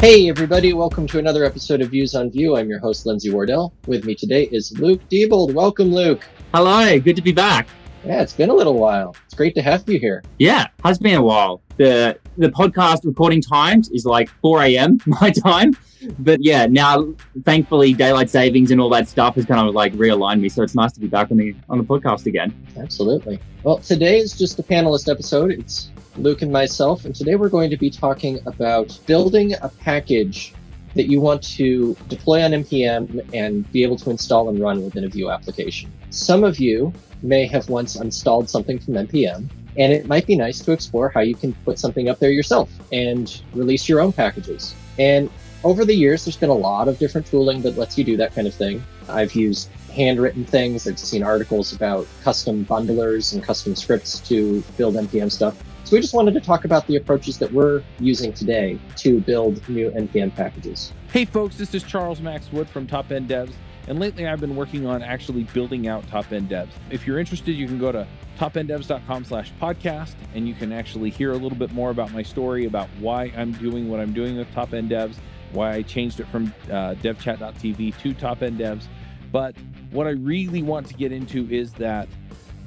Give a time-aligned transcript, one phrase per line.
[0.00, 2.56] Hey, everybody, welcome to another episode of Views on Vue.
[2.56, 3.74] I'm your host, Lindsay Wardell.
[3.86, 5.52] With me today is Luke Diebold.
[5.52, 6.26] Welcome, Luke.
[6.54, 7.68] Hello, good to be back.
[8.06, 9.14] Yeah, it's been a little while.
[9.26, 10.24] It's great to have you here.
[10.38, 11.60] Yeah, has been a while.
[11.76, 15.00] The the podcast recording times is like 4 a.m.
[15.06, 15.76] my time.
[16.18, 17.12] But yeah, now
[17.44, 20.48] thankfully daylight savings and all that stuff has kind of like realigned me.
[20.48, 22.54] So it's nice to be back on the on the podcast again.
[22.78, 23.38] Absolutely.
[23.64, 25.50] Well, today is just a panelist episode.
[25.50, 25.90] It's
[26.20, 30.52] Luke and myself, and today we're going to be talking about building a package
[30.94, 35.04] that you want to deploy on npm and be able to install and run within
[35.04, 35.90] a Vue application.
[36.10, 39.48] Some of you may have once installed something from npm,
[39.78, 42.68] and it might be nice to explore how you can put something up there yourself
[42.92, 44.74] and release your own packages.
[44.98, 45.30] And
[45.64, 48.34] over the years, there's been a lot of different tooling that lets you do that
[48.34, 48.82] kind of thing.
[49.08, 50.86] I've used handwritten things.
[50.86, 55.56] I've seen articles about custom bundlers and custom scripts to build npm stuff.
[55.90, 59.68] So we just wanted to talk about the approaches that we're using today to build
[59.68, 60.92] new NPM packages.
[61.12, 63.54] Hey folks, this is Charles Max Wood from Top End Devs,
[63.88, 66.68] and lately I've been working on actually building out Top End Devs.
[66.92, 68.06] If you're interested, you can go to
[68.38, 72.66] topenddevs.com slash podcast and you can actually hear a little bit more about my story
[72.66, 75.16] about why I'm doing what I'm doing with Top End Devs,
[75.50, 78.84] why I changed it from uh, devchat.tv to Top End Devs.
[79.32, 79.56] But
[79.90, 82.08] what I really want to get into is that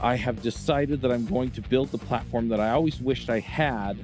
[0.03, 3.39] I have decided that I'm going to build the platform that I always wished I
[3.39, 3.97] had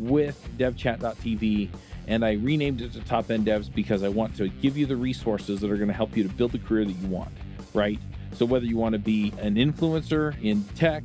[0.00, 1.68] with devchat.tv
[2.08, 4.96] and I renamed it to Top End Devs because I want to give you the
[4.96, 7.30] resources that are going to help you to build the career that you want,
[7.72, 8.00] right?
[8.32, 11.04] So whether you want to be an influencer in tech,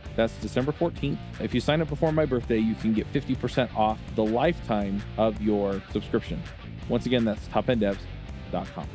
[0.21, 1.17] that's December 14th.
[1.39, 5.41] If you sign up before my birthday, you can get 50% off the lifetime of
[5.41, 6.41] your subscription.
[6.89, 8.87] Once again, that's topenddevs.com.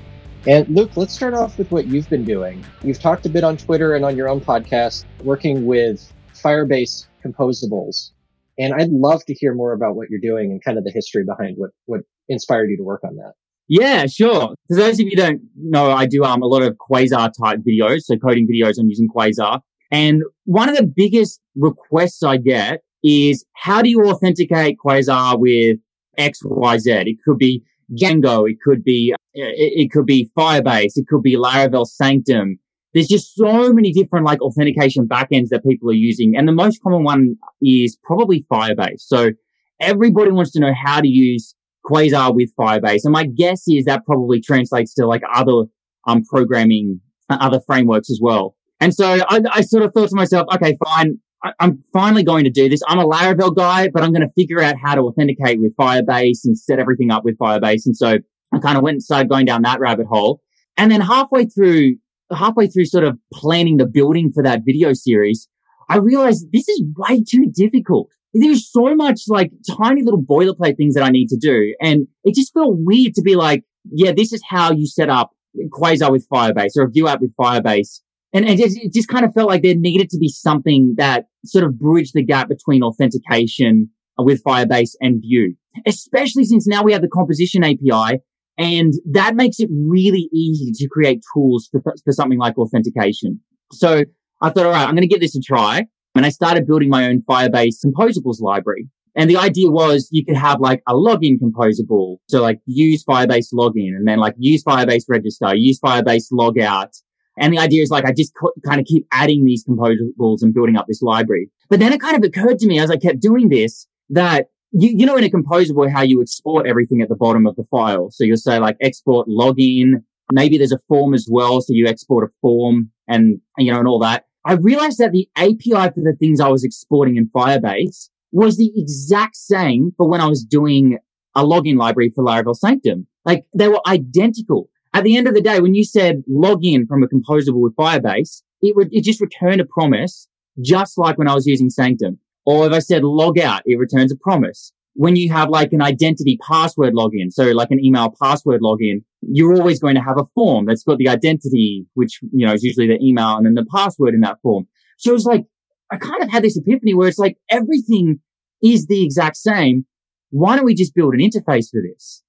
[0.47, 2.65] And Luke, let's start off with what you've been doing.
[2.83, 8.11] You've talked a bit on Twitter and on your own podcast working with Firebase composables.
[8.57, 11.25] And I'd love to hear more about what you're doing and kind of the history
[11.25, 13.33] behind what, what inspired you to work on that.
[13.69, 14.55] Yeah, sure.
[14.69, 17.61] For those of you who don't know, I do um, a lot of Quasar type
[17.67, 18.79] videos, so coding videos.
[18.79, 19.61] I'm using Quasar.
[19.91, 25.79] And one of the biggest requests I get is how do you authenticate Quasar with
[26.19, 26.91] X, Y, Z?
[26.91, 28.51] It could be Django.
[28.51, 30.97] It could be, it, it could be Firebase.
[30.97, 32.59] It could be Laravel Sanctum
[32.97, 36.35] there's just so many different like authentication backends that people are using.
[36.35, 39.01] And the most common one is probably Firebase.
[39.01, 39.33] So
[39.79, 41.55] everybody wants to know how to use
[41.85, 43.01] Quasar with Firebase.
[43.05, 45.65] And my guess is that probably translates to like other
[46.07, 48.57] um, programming, uh, other frameworks as well.
[48.81, 51.19] And so I, I sort of thought to myself, okay, fine.
[51.45, 52.81] I, I'm finally going to do this.
[52.89, 56.41] I'm a Laravel guy, but I'm going to figure out how to authenticate with Firebase
[56.45, 57.87] and set everything up with Firebase.
[57.87, 58.19] And so
[58.53, 60.41] I kind of went and started going down that rabbit hole.
[60.77, 61.97] And then halfway through
[62.35, 65.49] halfway through sort of planning the building for that video series,
[65.89, 68.09] I realized this is way too difficult.
[68.35, 71.75] There's so much like tiny little boilerplate things that I need to do.
[71.81, 75.31] And it just felt weird to be like, yeah, this is how you set up
[75.71, 78.01] Quasar with Firebase or a Vue app with Firebase.
[78.37, 81.27] And it just, it just kind of felt like there needed to be something that
[81.45, 83.89] sort of bridged the gap between authentication
[84.19, 85.55] with Firebase and Vue,
[85.87, 88.21] especially since now we have the composition API
[88.59, 93.41] and that makes it really easy to create tools for, for something like authentication.
[93.73, 94.05] So
[94.41, 95.87] I thought, all right, I'm going to give this a try.
[96.15, 98.89] And I started building my own Firebase composables library.
[99.15, 102.17] And the idea was you could have like a login composable.
[102.29, 106.93] So like use Firebase login and then like use Firebase register, use Firebase logout.
[107.39, 110.55] And the idea is like I just co- kind of keep adding these composables and
[110.55, 111.51] building up this library.
[111.69, 114.91] But then it kind of occurred to me as I kept doing this that you,
[114.95, 118.11] you know, in a composable, how you export everything at the bottom of the file.
[118.11, 120.03] So you'll say like export login.
[120.33, 121.61] Maybe there's a form as well.
[121.61, 124.25] So you export a form and, you know, and all that.
[124.45, 128.73] I realized that the API for the things I was exporting in Firebase was the
[128.77, 130.99] exact same for when I was doing
[131.35, 133.07] a login library for Laravel Sanctum.
[133.25, 134.69] Like they were identical.
[134.97, 138.41] At the end of the day, when you said login from a composable with Firebase,
[138.63, 140.27] it would, it just returned a promise,
[140.63, 142.19] just like when I was using Sanctum.
[142.47, 144.73] Or if I said log out, it returns a promise.
[144.95, 149.55] When you have like an identity password login, so like an email password login, you're
[149.55, 152.87] always going to have a form that's got the identity, which, you know, is usually
[152.87, 154.67] the email and then the password in that form.
[154.97, 155.45] So it's like,
[155.93, 158.21] I kind of had this epiphany where it's like everything
[158.63, 159.85] is the exact same.
[160.31, 162.23] Why don't we just build an interface for this?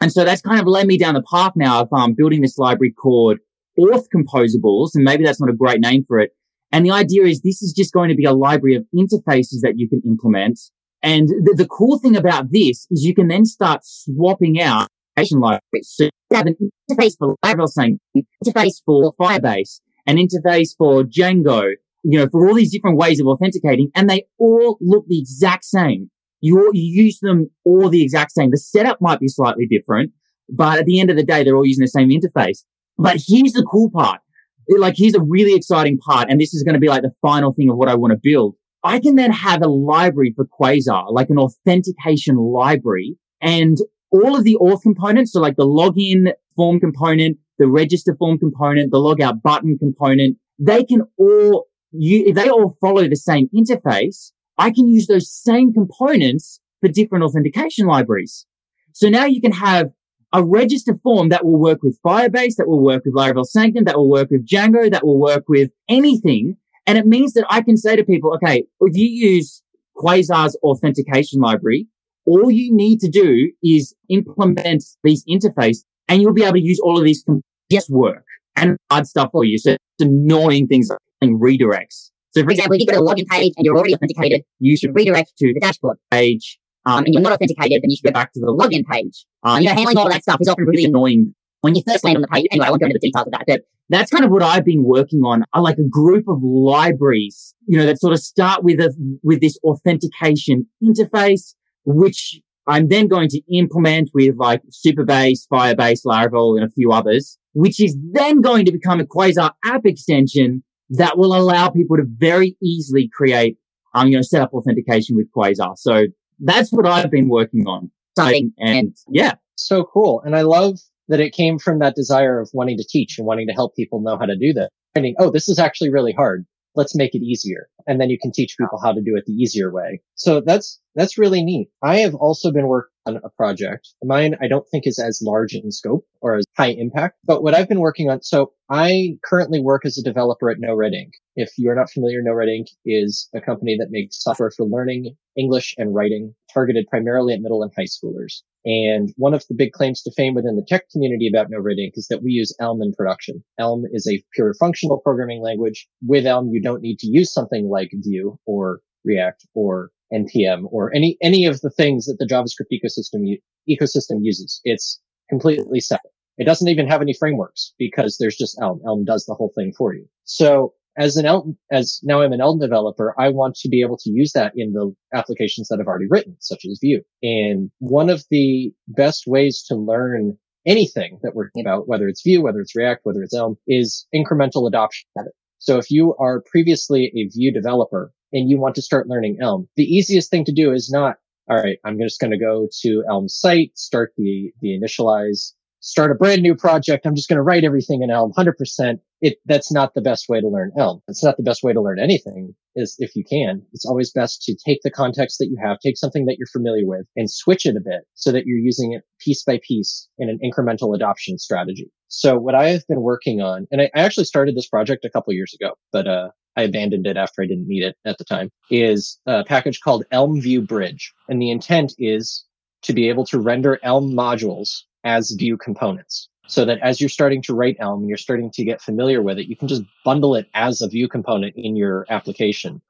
[0.00, 2.58] And so that's kind of led me down the path now of um, building this
[2.58, 3.38] library called
[3.78, 4.90] Auth Composables.
[4.94, 6.32] And maybe that's not a great name for it.
[6.70, 9.74] And the idea is this is just going to be a library of interfaces that
[9.76, 10.60] you can implement.
[11.02, 14.88] And the, the cool thing about this is you can then start swapping out
[15.32, 15.92] libraries.
[15.94, 16.56] So you have an
[16.90, 21.72] interface for Laravel saying interface for Firebase, an interface for Django,
[22.04, 25.64] you know, for all these different ways of authenticating, and they all look the exact
[25.64, 26.10] same.
[26.40, 28.50] You, you use them all the exact same.
[28.50, 30.12] The setup might be slightly different,
[30.48, 32.64] but at the end of the day, they're all using the same interface.
[32.96, 34.20] But here's the cool part.
[34.68, 36.30] Like, here's a really exciting part.
[36.30, 38.20] And this is going to be like the final thing of what I want to
[38.22, 38.54] build.
[38.84, 43.78] I can then have a library for Quasar, like an authentication library and
[44.10, 45.32] all of the auth components.
[45.32, 50.84] So like the login form component, the register form component, the logout button component, they
[50.84, 56.60] can all you, they all follow the same interface, I can use those same components
[56.80, 58.46] for different authentication libraries.
[58.92, 59.90] So now you can have
[60.32, 63.96] a register form that will work with Firebase, that will work with Laravel Sanctum, that
[63.96, 66.56] will work with Django, that will work with anything.
[66.86, 69.62] And it means that I can say to people, okay, if you use
[69.96, 71.86] Quasar's authentication library,
[72.26, 75.78] all you need to do is implement these interface
[76.08, 77.24] and you'll be able to use all of these
[77.70, 78.24] just work
[78.56, 79.58] and hard stuff for you.
[79.58, 82.10] So it's annoying things like redirects.
[82.30, 84.76] So for example, if you go to a login page and you're already authenticated, you
[84.76, 86.58] should redirect to the dashboard page.
[86.86, 89.26] Um, and you're not authenticated, then you should go back to the login page.
[89.42, 92.16] Um, you know, handling all that stuff is often really annoying when you first land
[92.16, 92.46] on the page.
[92.50, 94.64] Anyway, I won't go into the details of that, but that's kind of what I've
[94.64, 95.44] been working on.
[95.52, 99.40] I like a group of libraries, you know, that sort of start with a, with
[99.40, 101.54] this authentication interface,
[101.84, 107.38] which I'm then going to implement with like Supabase, Firebase, Laravel, and a few others,
[107.54, 112.04] which is then going to become a Quasar app extension that will allow people to
[112.06, 113.58] very easily create,
[113.94, 115.76] um, you know, set up authentication with Quasar.
[115.76, 116.06] So
[116.40, 117.90] that's what I've been working on.
[118.18, 119.34] And, and yeah.
[119.56, 120.22] So cool.
[120.24, 123.46] And I love that it came from that desire of wanting to teach and wanting
[123.48, 124.70] to help people know how to do that.
[124.94, 126.44] Finding, oh, this is actually really hard.
[126.74, 127.68] Let's make it easier.
[127.86, 130.00] And then you can teach people how to do it the easier way.
[130.14, 131.68] So that's, that's really neat.
[131.82, 133.88] I have also been working on a project.
[134.04, 137.54] Mine, I don't think is as large in scope or as high impact, but what
[137.54, 138.22] I've been working on.
[138.22, 141.14] So I currently work as a developer at No Red Ink.
[141.36, 145.16] If you're not familiar, No Red Ink is a company that makes software for learning
[145.36, 148.42] English and writing targeted primarily at middle and high schoolers.
[148.64, 151.78] And one of the big claims to fame within the tech community about No Red
[151.78, 153.42] Ink is that we use Elm in production.
[153.58, 155.88] Elm is a pure functional programming language.
[156.02, 160.94] With Elm, you don't need to use something like Vue or React or npm or
[160.94, 163.38] any any of the things that the javascript ecosystem
[163.68, 164.60] ecosystem uses.
[164.64, 166.12] It's completely separate.
[166.38, 168.80] It doesn't even have any frameworks because there's just elm.
[168.86, 170.06] Elm does the whole thing for you.
[170.24, 173.96] So as an elm as now i'm an elm developer i want to be able
[173.96, 177.00] to use that in the applications that i've already written such as vue.
[177.22, 182.42] And one of the best ways to learn anything that we're about whether it's vue
[182.42, 186.42] whether it's react whether it's elm is incremental adoption of it so if you are
[186.50, 190.52] previously a Vue developer and you want to start learning Elm, the easiest thing to
[190.52, 191.16] do is not,
[191.50, 196.10] all right, I'm just going to go to Elm site, start the, the initialize, start
[196.10, 197.06] a brand new project.
[197.06, 198.98] I'm just going to write everything in Elm 100%.
[199.20, 201.00] It, that's not the best way to learn Elm.
[201.08, 203.62] It's not the best way to learn anything is if you can.
[203.72, 206.86] It's always best to take the context that you have, take something that you're familiar
[206.86, 210.28] with and switch it a bit so that you're using it piece by piece in
[210.28, 211.90] an incremental adoption strategy.
[212.08, 215.32] So what I have been working on, and I, actually started this project a couple
[215.32, 218.50] years ago, but, uh, I abandoned it after I didn't need it at the time,
[218.68, 221.12] is a package called Elm Vue Bridge.
[221.28, 222.44] And the intent is
[222.82, 226.28] to be able to render Elm modules as Vue components.
[226.46, 229.38] So that as you're starting to write Elm and you're starting to get familiar with
[229.38, 232.80] it, you can just bundle it as a Vue component in your application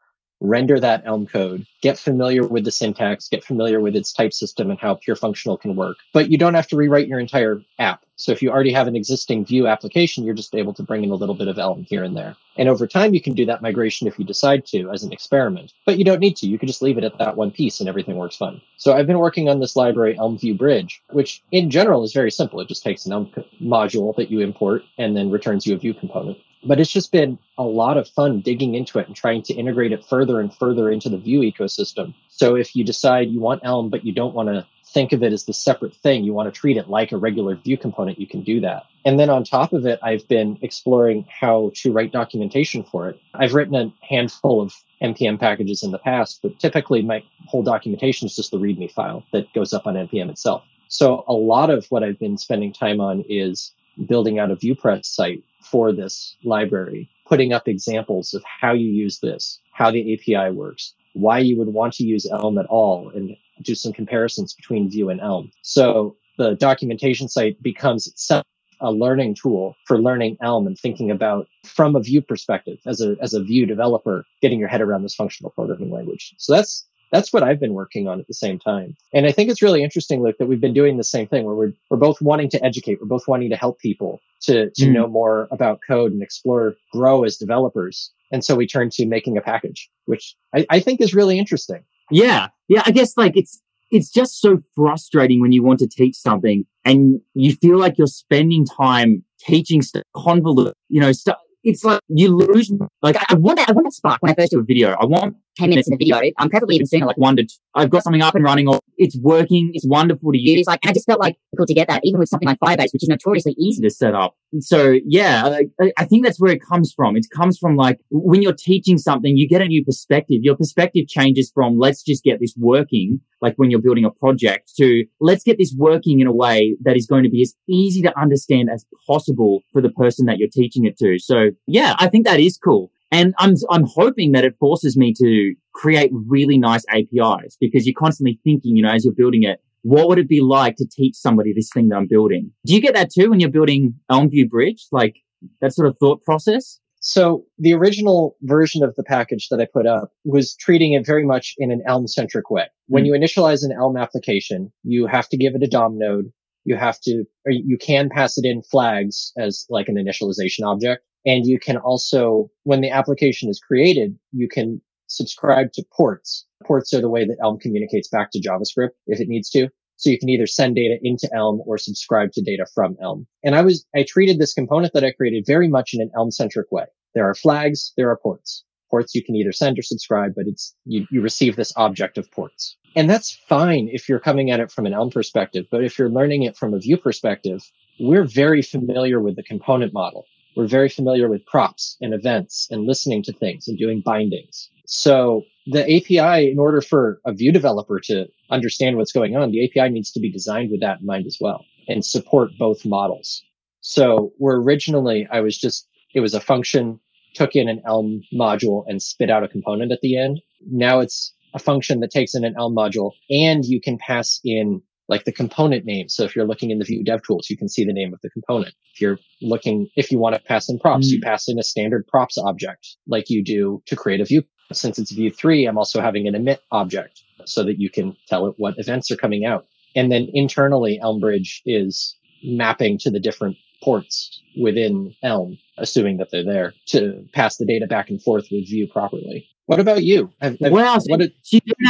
[0.40, 4.70] render that Elm code, get familiar with the syntax, get familiar with its type system
[4.70, 5.96] and how pure functional can work.
[6.12, 8.04] But you don't have to rewrite your entire app.
[8.18, 11.10] So if you already have an existing Vue application, you're just able to bring in
[11.10, 12.37] a little bit of Elm here and there.
[12.56, 15.72] And over time, you can do that migration if you decide to as an experiment,
[15.87, 16.48] but you don't need to.
[16.48, 18.60] You can just leave it at that one piece and everything works fine.
[18.76, 22.32] So I've been working on this library Elm Vue Bridge, which in general is very
[22.32, 22.60] simple.
[22.60, 23.30] It just takes an Elm
[23.62, 27.38] module that you import and then returns you a Vue component but it's just been
[27.56, 30.90] a lot of fun digging into it and trying to integrate it further and further
[30.90, 32.14] into the Vue ecosystem.
[32.28, 35.33] So if you decide you want Elm, but you don't want to think of it
[35.33, 38.26] as the separate thing, you want to treat it like a regular Vue component, you
[38.26, 38.85] can do that.
[39.04, 43.21] And then on top of it, I've been exploring how to write documentation for it.
[43.35, 48.26] I've written a handful of npm packages in the past, but typically my whole documentation
[48.26, 50.64] is just the README file that goes up on npm itself.
[50.88, 53.73] So a lot of what I've been spending time on is
[54.07, 59.18] building out a VuePress site for this library, putting up examples of how you use
[59.18, 63.37] this, how the API works, why you would want to use Elm at all, and
[63.62, 65.50] do some comparisons between Vue and Elm.
[65.62, 68.44] So the documentation site becomes itself
[68.80, 73.16] a learning tool for learning Elm and thinking about from a Vue perspective as a
[73.20, 76.34] as a Vue developer, getting your head around this functional programming language.
[76.38, 78.96] So that's that's what I've been working on at the same time.
[79.12, 81.54] And I think it's really interesting, Luke, that we've been doing the same thing where
[81.54, 83.00] we're, we're both wanting to educate.
[83.00, 84.92] We're both wanting to help people to, to mm.
[84.92, 88.12] know more about code and explore, grow as developers.
[88.30, 91.82] And so we turn to making a package, which I, I think is really interesting.
[92.10, 92.48] Yeah.
[92.68, 92.82] Yeah.
[92.86, 93.60] I guess like it's,
[93.90, 98.06] it's just so frustrating when you want to teach something and you feel like you're
[98.06, 101.38] spending time teaching st- convolute, you know, stuff.
[101.64, 102.72] It's like you lose.
[103.02, 104.92] Like I want, I want to spark when I first do a video.
[104.92, 106.20] I want 10 minutes in the video.
[106.38, 107.54] I'm preferably even sooner, like one to two.
[107.74, 109.70] I've got something up and running or it's working.
[109.74, 110.66] It's wonderful to use.
[110.66, 113.02] Like, I just felt like cool to get that, even with something like Firebase, which
[113.02, 114.36] is notoriously easy to set up.
[114.60, 117.16] So yeah, I, I think that's where it comes from.
[117.16, 120.38] It comes from like when you're teaching something, you get a new perspective.
[120.42, 124.72] Your perspective changes from let's just get this working, like when you're building a project
[124.78, 128.00] to let's get this working in a way that is going to be as easy
[128.02, 131.18] to understand as possible for the person that you're teaching it to.
[131.18, 132.90] So yeah, I think that is cool.
[133.10, 137.94] And I'm, I'm hoping that it forces me to create really nice APIs because you're
[137.98, 141.16] constantly thinking, you know, as you're building it, what would it be like to teach
[141.16, 142.50] somebody this thing that I'm building?
[142.66, 144.86] Do you get that too when you're building Elm Vue Bridge?
[144.92, 145.16] Like
[145.60, 146.80] that sort of thought process?
[147.00, 151.24] So the original version of the package that I put up was treating it very
[151.24, 152.66] much in an Elm centric way.
[152.86, 153.06] When mm.
[153.06, 156.32] you initialize an Elm application, you have to give it a DOM node.
[156.64, 161.02] You have to, or you can pass it in flags as like an initialization object.
[161.26, 166.46] And you can also, when the application is created, you can subscribe to ports.
[166.64, 169.68] Ports are the way that Elm communicates back to JavaScript if it needs to.
[169.96, 173.26] So you can either send data into Elm or subscribe to data from Elm.
[173.42, 176.30] And I was, I treated this component that I created very much in an Elm
[176.30, 176.84] centric way.
[177.14, 178.64] There are flags, there are ports.
[178.90, 182.30] Ports you can either send or subscribe, but it's, you, you receive this object of
[182.30, 182.76] ports.
[182.94, 185.66] And that's fine if you're coming at it from an Elm perspective.
[185.68, 187.60] But if you're learning it from a Vue perspective,
[187.98, 190.26] we're very familiar with the component model.
[190.58, 194.68] We're very familiar with props and events and listening to things and doing bindings.
[194.86, 199.64] So the API, in order for a Vue developer to understand what's going on, the
[199.64, 203.40] API needs to be designed with that in mind as well and support both models.
[203.82, 206.98] So where originally I was just, it was a function,
[207.34, 210.40] took in an Elm module and spit out a component at the end.
[210.68, 214.82] Now it's a function that takes in an Elm module and you can pass in
[215.08, 216.08] like the component name.
[216.08, 218.30] So if you're looking in the Vue DevTools, you can see the name of the
[218.30, 218.74] component.
[218.94, 221.12] If you're looking, if you want to pass in props, mm.
[221.12, 224.42] you pass in a standard props object like you do to create a view.
[224.72, 228.46] Since it's Vue 3, I'm also having an emit object so that you can tell
[228.46, 229.66] it what events are coming out.
[229.96, 236.44] And then internally, Elmbridge is mapping to the different ports within Elm, assuming that they're
[236.44, 239.48] there to pass the data back and forth with Vue properly.
[239.68, 240.32] What about you?
[240.40, 241.28] Have, have, well, what, are,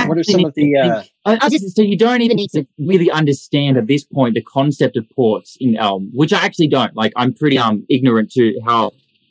[0.08, 0.76] what are some of the?
[0.76, 4.42] Uh, I, just, so you don't even need to really understand at this point the
[4.42, 6.96] concept of ports in Elm, which I actually don't.
[6.96, 8.90] Like, I'm pretty um ignorant to how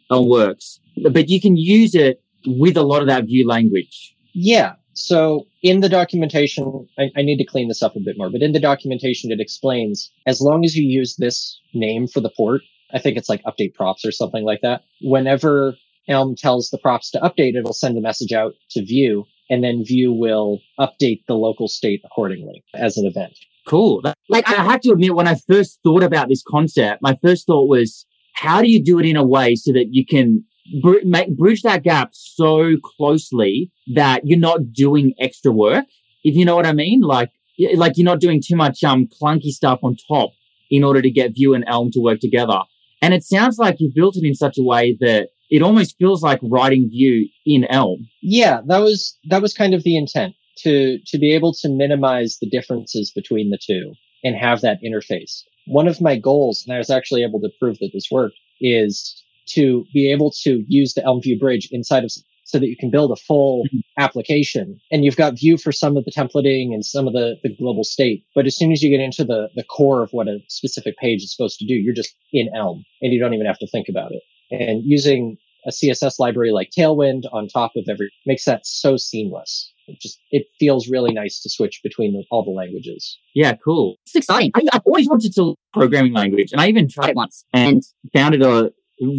[0.09, 0.79] Elm works,
[1.11, 4.15] but you can use it with a lot of that Vue language.
[4.33, 4.75] Yeah.
[4.93, 8.41] So in the documentation, I, I need to clean this up a bit more, but
[8.41, 12.61] in the documentation, it explains as long as you use this name for the port,
[12.93, 14.83] I think it's like update props or something like that.
[15.01, 15.75] Whenever
[16.07, 19.83] Elm tells the props to update, it'll send a message out to Vue, and then
[19.85, 23.33] Vue will update the local state accordingly as an event.
[23.65, 24.01] Cool.
[24.29, 27.67] Like, I have to admit, when I first thought about this concept, my first thought
[27.67, 30.45] was, how do you do it in a way so that you can
[30.81, 35.85] br- make, bridge that gap so closely that you're not doing extra work?
[36.23, 37.01] If you know what I mean?
[37.01, 37.31] Like,
[37.75, 40.31] like you're not doing too much, um, clunky stuff on top
[40.69, 42.59] in order to get Vue and Elm to work together.
[43.01, 46.21] And it sounds like you've built it in such a way that it almost feels
[46.21, 48.07] like writing Vue in Elm.
[48.21, 52.37] Yeah, that was that was kind of the intent to to be able to minimize
[52.41, 55.43] the differences between the two and have that interface.
[55.67, 59.23] One of my goals, and I was actually able to prove that this worked, is
[59.49, 62.11] to be able to use the Elm Vue bridge inside of
[62.43, 63.79] so that you can build a full mm-hmm.
[63.97, 67.53] application and you've got Vue for some of the templating and some of the, the
[67.57, 68.23] global state.
[68.33, 71.23] But as soon as you get into the, the core of what a specific page
[71.23, 73.87] is supposed to do, you're just in Elm and you don't even have to think
[73.89, 78.65] about it and using a CSS library like Tailwind on top of every makes that
[78.65, 79.71] so seamless.
[79.87, 83.17] It just it feels really nice to switch between the, all the languages.
[83.33, 83.97] Yeah, cool.
[84.05, 84.51] It's exciting.
[84.55, 88.35] I, have always wanted to programming language, and I even tried it once and found
[88.35, 88.71] it a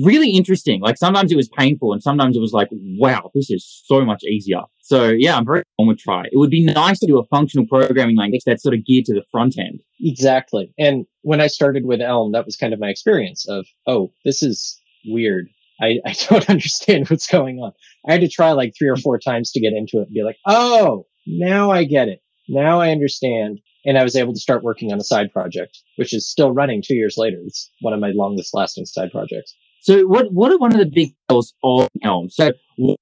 [0.04, 0.80] really interesting.
[0.80, 4.24] Like sometimes it was painful, and sometimes it was like, wow, this is so much
[4.24, 4.62] easier.
[4.80, 6.24] So yeah, I'm very on with try.
[6.24, 9.14] It would be nice to do a functional programming language that's sort of geared to
[9.14, 9.80] the front end.
[10.00, 10.72] Exactly.
[10.78, 14.42] And when I started with Elm, that was kind of my experience of, oh, this
[14.42, 15.48] is weird.
[15.80, 17.72] I, I don't understand what's going on.
[18.06, 20.22] I had to try like three or four times to get into it and be
[20.22, 22.20] like, oh, now I get it.
[22.48, 23.60] Now I understand.
[23.84, 26.82] And I was able to start working on a side project, which is still running
[26.84, 27.38] two years later.
[27.46, 29.54] It's one of my longest lasting side projects.
[29.80, 32.28] So what what are one of the big goals of Elm?
[32.30, 32.52] So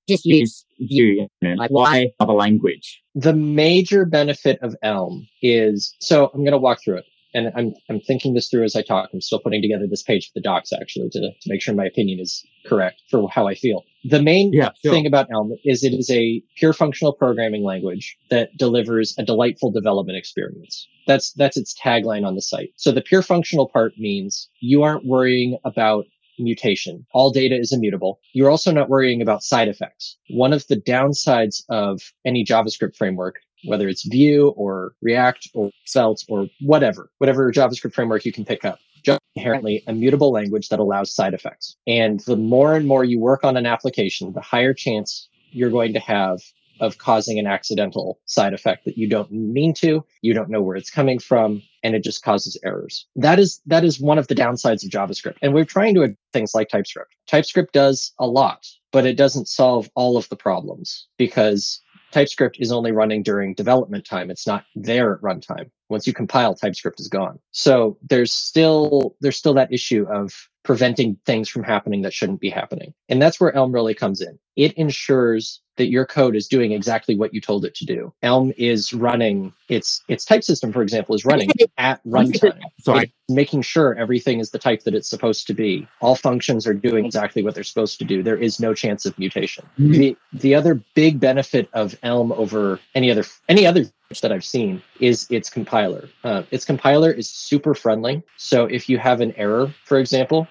[0.08, 3.00] just use Vue, like why other language?
[3.14, 7.04] The major benefit of Elm is so I'm going to walk through it
[7.36, 9.10] and I'm I'm thinking this through as I talk.
[9.12, 11.84] I'm still putting together this page for the docs actually to, to make sure my
[11.84, 13.84] opinion is correct for how I feel.
[14.04, 14.92] The main Yeah, sure.
[14.92, 19.70] thing about Elm is it is a pure functional programming language that delivers a delightful
[19.70, 20.88] development experience.
[21.06, 22.70] That's that's its tagline on the site.
[22.76, 26.06] So the pure functional part means you aren't worrying about
[26.38, 27.06] mutation.
[27.12, 28.20] All data is immutable.
[28.32, 30.16] You're also not worrying about side effects.
[30.30, 36.24] One of the downsides of any JavaScript framework, whether it's Vue or React or Svelte
[36.28, 40.80] or whatever, whatever JavaScript framework you can pick up, just inherently a mutable language that
[40.80, 41.76] allows side effects.
[41.86, 45.92] And the more and more you work on an application, the higher chance you're going
[45.92, 46.40] to have
[46.80, 50.76] of causing an accidental side effect that you don't mean to, you don't know where
[50.76, 53.06] it's coming from, and it just causes errors.
[53.16, 55.36] That is that is one of the downsides of JavaScript.
[55.42, 57.14] And we're trying to things like TypeScript.
[57.26, 61.80] TypeScript does a lot, but it doesn't solve all of the problems because
[62.12, 64.30] TypeScript is only running during development time.
[64.30, 65.70] It's not there at runtime.
[65.88, 67.38] Once you compile, TypeScript is gone.
[67.52, 72.50] So there's still there's still that issue of preventing things from happening that shouldn't be
[72.50, 72.92] happening.
[73.08, 74.38] And that's where Elm really comes in.
[74.56, 78.12] It ensures that your code is doing exactly what you told it to do.
[78.22, 82.58] Elm is running its its type system, for example, is running at runtime.
[82.80, 83.12] Sorry.
[83.28, 85.86] Making sure everything is the type that it's supposed to be.
[86.00, 88.22] All functions are doing exactly what they're supposed to do.
[88.22, 89.66] There is no chance of mutation.
[89.78, 89.92] Mhm.
[89.92, 93.84] The the other big benefit of Elm over any other any other
[94.22, 96.08] that I've seen is its compiler.
[96.22, 98.22] Uh, its compiler is super friendly.
[98.36, 100.46] So if you have an error, for example,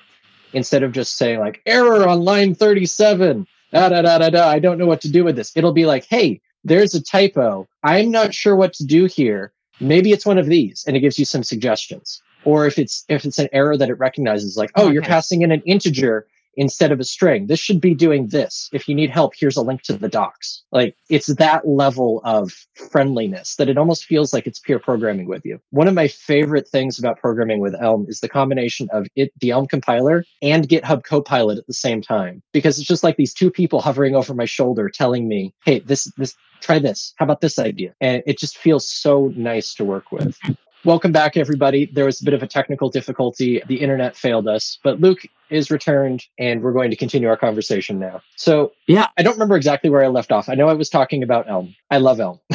[0.54, 4.60] instead of just saying like error on line 37, da da da da da, I
[4.60, 5.52] don't know what to do with this.
[5.56, 7.68] It'll be like, hey, there's a typo.
[7.84, 9.52] I'm not sure what to do here.
[9.80, 12.22] Maybe it's one of these, and it gives you some suggestions.
[12.46, 15.52] Or if it's if it's an error that it recognizes, like, oh, you're passing in
[15.52, 16.28] an integer
[16.58, 17.48] instead of a string.
[17.48, 18.70] This should be doing this.
[18.74, 20.64] If you need help, here's a link to the docs.
[20.72, 22.54] Like it's that level of
[22.92, 25.60] friendliness that it almost feels like it's peer programming with you.
[25.72, 29.52] One of my favorite things about programming with Elm is the combination of it, the
[29.52, 33.52] Elm compiler and GitHub Copilot at the same time, because it's just like these two
[33.52, 37.14] people hovering over my shoulder telling me, Hey, this, this, try this.
[37.18, 37.94] How about this idea?
[38.02, 40.38] And it just feels so nice to work with.
[40.86, 41.88] Welcome back, everybody.
[41.92, 43.60] There was a bit of a technical difficulty.
[43.68, 47.98] The internet failed us, but Luke is returned and we're going to continue our conversation
[47.98, 48.22] now.
[48.36, 49.08] So, Yeah.
[49.18, 50.48] I don't remember exactly where I left off.
[50.48, 51.74] I know I was talking about Elm.
[51.90, 52.40] I love Elm.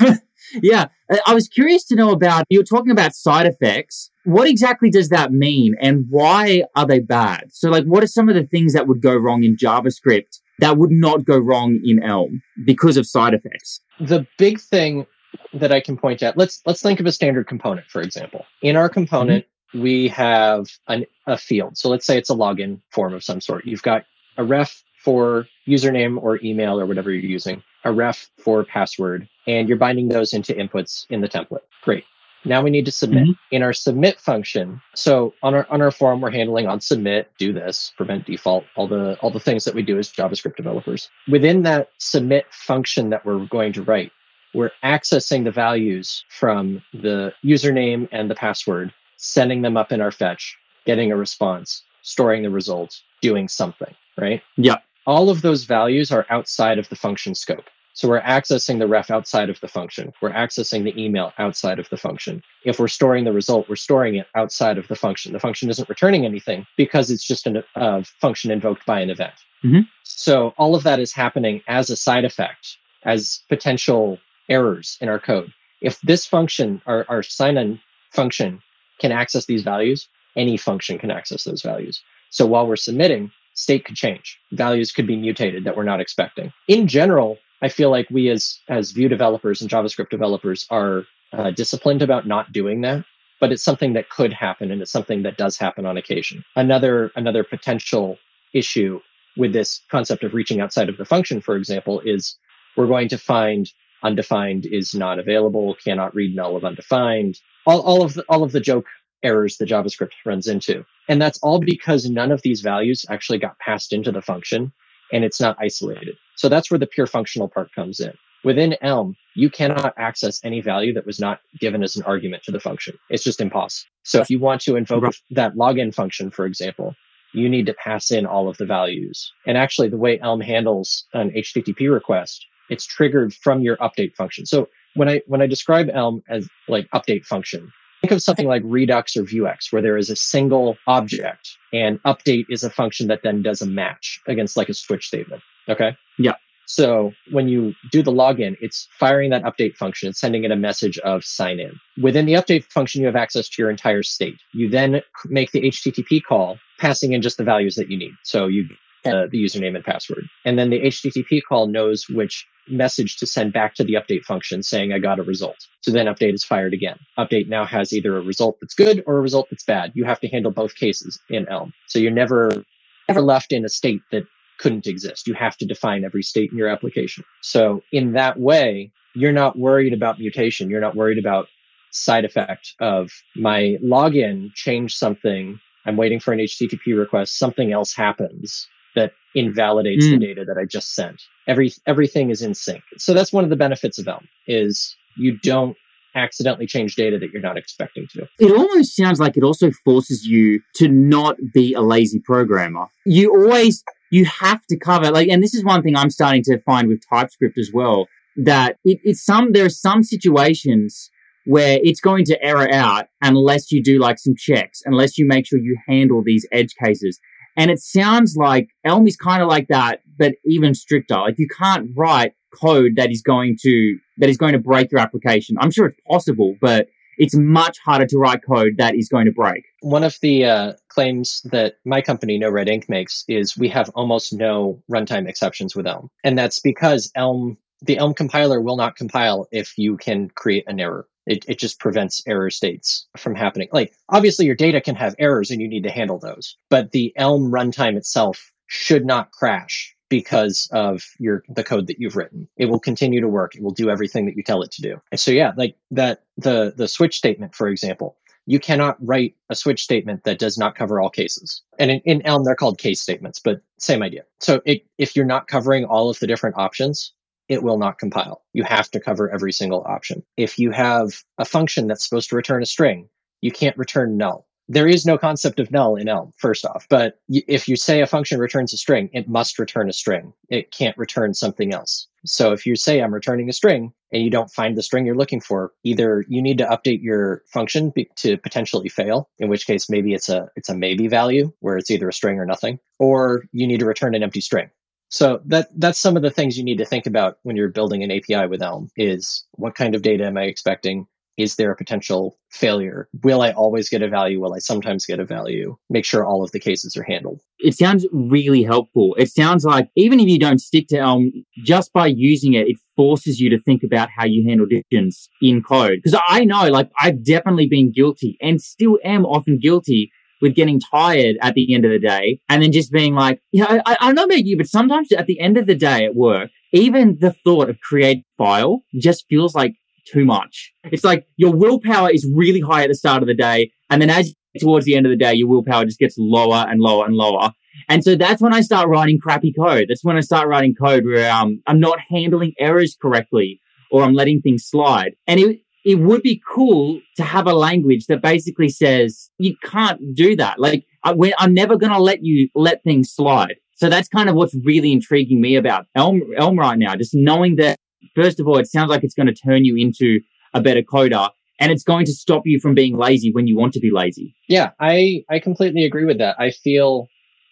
[0.60, 0.88] Yeah,
[1.26, 4.10] I- was curious to know about you were talking about side effects.
[4.24, 7.44] What exactly does that mean and why are they bad?
[7.52, 10.76] So like what are some of the things that would go wrong in JavaScript that
[10.76, 13.80] would not go wrong in Elm because of side effects?
[14.00, 15.06] the big thing
[15.54, 18.44] that I can point at, let's let's think of a standard component, for example.
[18.62, 21.78] In our component, we have an, a field.
[21.78, 23.64] So let's say it's a login form of some sort.
[23.64, 24.04] You've got
[24.36, 29.68] a ref for username or email or whatever you're using, a ref for password, and
[29.68, 31.62] you're binding those into inputs in the template.
[31.82, 32.04] Great.
[32.44, 33.28] Now we need to submit.
[33.28, 33.38] Mhm.
[33.52, 37.52] In our submit function, so on our on our form, we're handling on submit, do
[37.52, 41.08] this, prevent default, all the all the things that we do as JavaScript developers.
[41.28, 44.10] Within that submit function that we're going to write,
[44.54, 50.10] we're accessing the values from the username and the password, sending them up in our
[50.10, 54.42] fetch, getting a response, storing the results, doing something, right?
[54.56, 54.76] Yeah.
[55.06, 57.64] All of those values are outside of the function scope.
[57.94, 60.12] So we're accessing the ref outside of the function.
[60.22, 62.42] We're accessing the email outside of the function.
[62.64, 65.32] If we're storing the result, we're storing it outside of the function.
[65.32, 69.34] The function isn't returning anything because it's just a uh, function invoked by an event.
[69.62, 69.86] Mhm.
[70.04, 75.18] So all of that is happening as a side effect, as potential errors in our
[75.18, 75.52] code.
[75.80, 78.60] If this function, our, our sign-in function,
[79.00, 82.02] can access these values, any function can access those values.
[82.30, 84.38] So while we're submitting, state could change.
[84.52, 86.52] Values could be mutated that we're not expecting.
[86.68, 91.50] In general, I feel like we as as Vue developers and JavaScript developers are uh,
[91.50, 93.04] disciplined about not doing that.
[93.40, 96.44] But it's something that could happen, and it's something that does happen on occasion.
[96.54, 98.18] Another another potential
[98.54, 99.00] issue
[99.36, 102.36] with this concept of reaching outside of the function, for example, is
[102.76, 103.72] we're going to find
[104.02, 108.52] undefined is not available, cannot read null of undefined, all, all of the, all of
[108.52, 108.86] the joke
[109.22, 110.84] errors that JavaScript runs into.
[111.08, 114.72] And that's all because none of these values actually got passed into the function
[115.12, 116.16] and it's not isolated.
[116.36, 118.12] So that's where the pure functional part comes in.
[118.44, 122.52] Within Elm, you cannot access any value that was not given as an argument to
[122.52, 122.98] the function.
[123.10, 123.88] It's just impossible.
[124.04, 125.16] So if you want to invoke Right.
[125.32, 126.94] that login function, for example,
[127.34, 129.32] you need to pass in all of the values.
[129.46, 134.46] And actually, the way Elm handles an HTTP request, it's triggered from your update function.
[134.46, 137.72] So when I when I describe Elm as like update function,
[138.02, 142.46] think of something like Redux or Vuex, where there is a single object and update
[142.50, 145.42] is a function that then does a match against like a switch statement.
[145.68, 145.96] Okay.
[146.18, 146.34] Yeah.
[146.66, 150.56] So when you do the login, it's firing that update function and sending it a
[150.56, 151.78] message of sign in.
[152.00, 154.38] Within the update function, you have access to your entire state.
[154.52, 158.12] You then make the HTTP call, passing in just the values that you need.
[158.22, 158.68] So you
[159.04, 160.24] uh, the username and password.
[160.44, 164.62] And then the HTTP call knows which message to send back to the update function
[164.62, 165.56] saying I got a result.
[165.80, 166.98] So then update is fired again.
[167.18, 169.92] Update now has either a result that's good or a result that's bad.
[169.94, 171.72] You have to handle both cases in Elm.
[171.86, 172.64] So you're never
[173.08, 174.24] ever left in a state that
[174.58, 175.26] couldn't exist.
[175.26, 177.24] You have to define every state in your application.
[177.40, 180.70] So in that way, you're not worried about mutation.
[180.70, 181.48] You're not worried about
[181.90, 185.60] side effect of my login changed something.
[185.84, 187.38] I'm waiting for an HTTP request.
[187.38, 190.10] Something else happens that invalidates mm.
[190.10, 191.22] the data that I just sent.
[191.46, 192.82] Every everything is in sync.
[192.98, 195.76] So that's one of the benefits of Elm is you don't
[196.14, 198.26] accidentally change data that you're not expecting to.
[198.38, 202.86] It almost sounds like it also forces you to not be a lazy programmer.
[203.06, 206.58] You always you have to cover like and this is one thing I'm starting to
[206.60, 211.10] find with TypeScript as well that it, it's some there are some situations
[211.44, 215.46] where it's going to error out unless you do like some checks, unless you make
[215.46, 217.18] sure you handle these edge cases.
[217.56, 221.16] And it sounds like Elm is kind of like that, but even stricter.
[221.16, 225.00] Like you can't write code that is going to, that is going to break your
[225.00, 225.56] application.
[225.60, 226.88] I'm sure it's possible, but
[227.18, 229.64] it's much harder to write code that is going to break.
[229.80, 233.90] One of the uh, claims that my company, No Red Ink, makes is we have
[233.94, 236.08] almost no runtime exceptions with Elm.
[236.24, 240.80] And that's because Elm, the Elm compiler will not compile if you can create an
[240.80, 241.06] error.
[241.26, 243.68] It, it just prevents error states from happening.
[243.72, 247.12] Like, obviously, your data can have errors and you need to handle those, but the
[247.16, 252.48] Elm runtime itself should not crash because of your the code that you've written.
[252.56, 253.54] It will continue to work.
[253.54, 255.00] It will do everything that you tell it to do.
[255.10, 259.54] And so yeah, like that the the switch statement, for example, you cannot write a
[259.54, 261.62] switch statement that does not cover all cases.
[261.78, 264.24] And in, in Elm, they're called case statements, but same idea.
[264.40, 267.12] So it, if you're not covering all of the different options,
[267.52, 268.42] it will not compile.
[268.54, 270.22] You have to cover every single option.
[270.38, 273.10] If you have a function that's supposed to return a string,
[273.42, 274.46] you can't return null.
[274.68, 276.86] There is no concept of null in Elm, first off.
[276.88, 280.32] But if you say a function returns a string, it must return a string.
[280.48, 282.08] It can't return something else.
[282.24, 285.16] So if you say I'm returning a string and you don't find the string you're
[285.16, 289.90] looking for, either you need to update your function to potentially fail, in which case
[289.90, 293.44] maybe it's a it's a maybe value where it's either a string or nothing, or
[293.52, 294.70] you need to return an empty string.
[295.12, 298.02] So that that's some of the things you need to think about when you're building
[298.02, 301.06] an API with Elm is what kind of data am I expecting?
[301.36, 303.08] Is there a potential failure?
[303.22, 304.40] Will I always get a value?
[304.40, 305.76] Will I sometimes get a value?
[305.90, 307.40] Make sure all of the cases are handled.
[307.58, 309.14] It sounds really helpful.
[309.18, 311.30] It sounds like even if you don't stick to Elm,
[311.62, 315.62] just by using it, it forces you to think about how you handle decisions in
[315.62, 316.00] code.
[316.02, 320.10] Because I know, like, I've definitely been guilty and still am often guilty
[320.42, 323.62] with getting tired at the end of the day and then just being like, you
[323.62, 326.04] know, I, I don't know about you, but sometimes at the end of the day
[326.04, 329.74] at work, even the thought of create file just feels like
[330.04, 330.72] too much.
[330.84, 333.70] It's like your willpower is really high at the start of the day.
[333.88, 336.80] And then as towards the end of the day, your willpower just gets lower and
[336.80, 337.52] lower and lower.
[337.88, 339.86] And so that's when I start writing crappy code.
[339.88, 344.14] That's when I start writing code where um, I'm not handling errors correctly or I'm
[344.14, 345.12] letting things slide.
[345.26, 350.00] And it, it would be cool to have a language that basically says you can't
[350.14, 350.58] do that.
[350.58, 353.56] Like I, am never going to let you let things slide.
[353.74, 356.94] So that's kind of what's really intriguing me about Elm, Elm right now.
[356.94, 357.76] Just knowing that,
[358.14, 360.20] first of all, it sounds like it's going to turn you into
[360.54, 363.72] a better coder and it's going to stop you from being lazy when you want
[363.72, 364.34] to be lazy.
[364.48, 366.36] Yeah, I, I completely agree with that.
[366.38, 367.08] I feel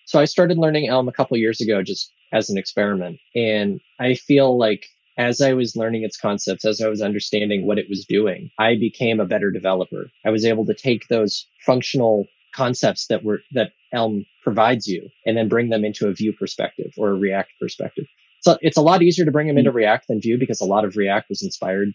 [0.07, 4.15] so I started learning Elm a couple years ago just as an experiment and I
[4.15, 4.85] feel like
[5.17, 8.77] as I was learning its concepts, as I was understanding what it was doing, I
[8.77, 10.07] became a better developer.
[10.25, 15.37] I was able to take those functional concepts that were, that Elm provides you and
[15.37, 18.07] then bring them into a Vue perspective or a React perspective.
[18.41, 20.85] So it's a lot easier to bring them into React than Vue because a lot
[20.85, 21.93] of React was inspired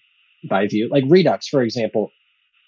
[0.48, 0.88] by Vue.
[0.92, 2.12] Like Redux, for example,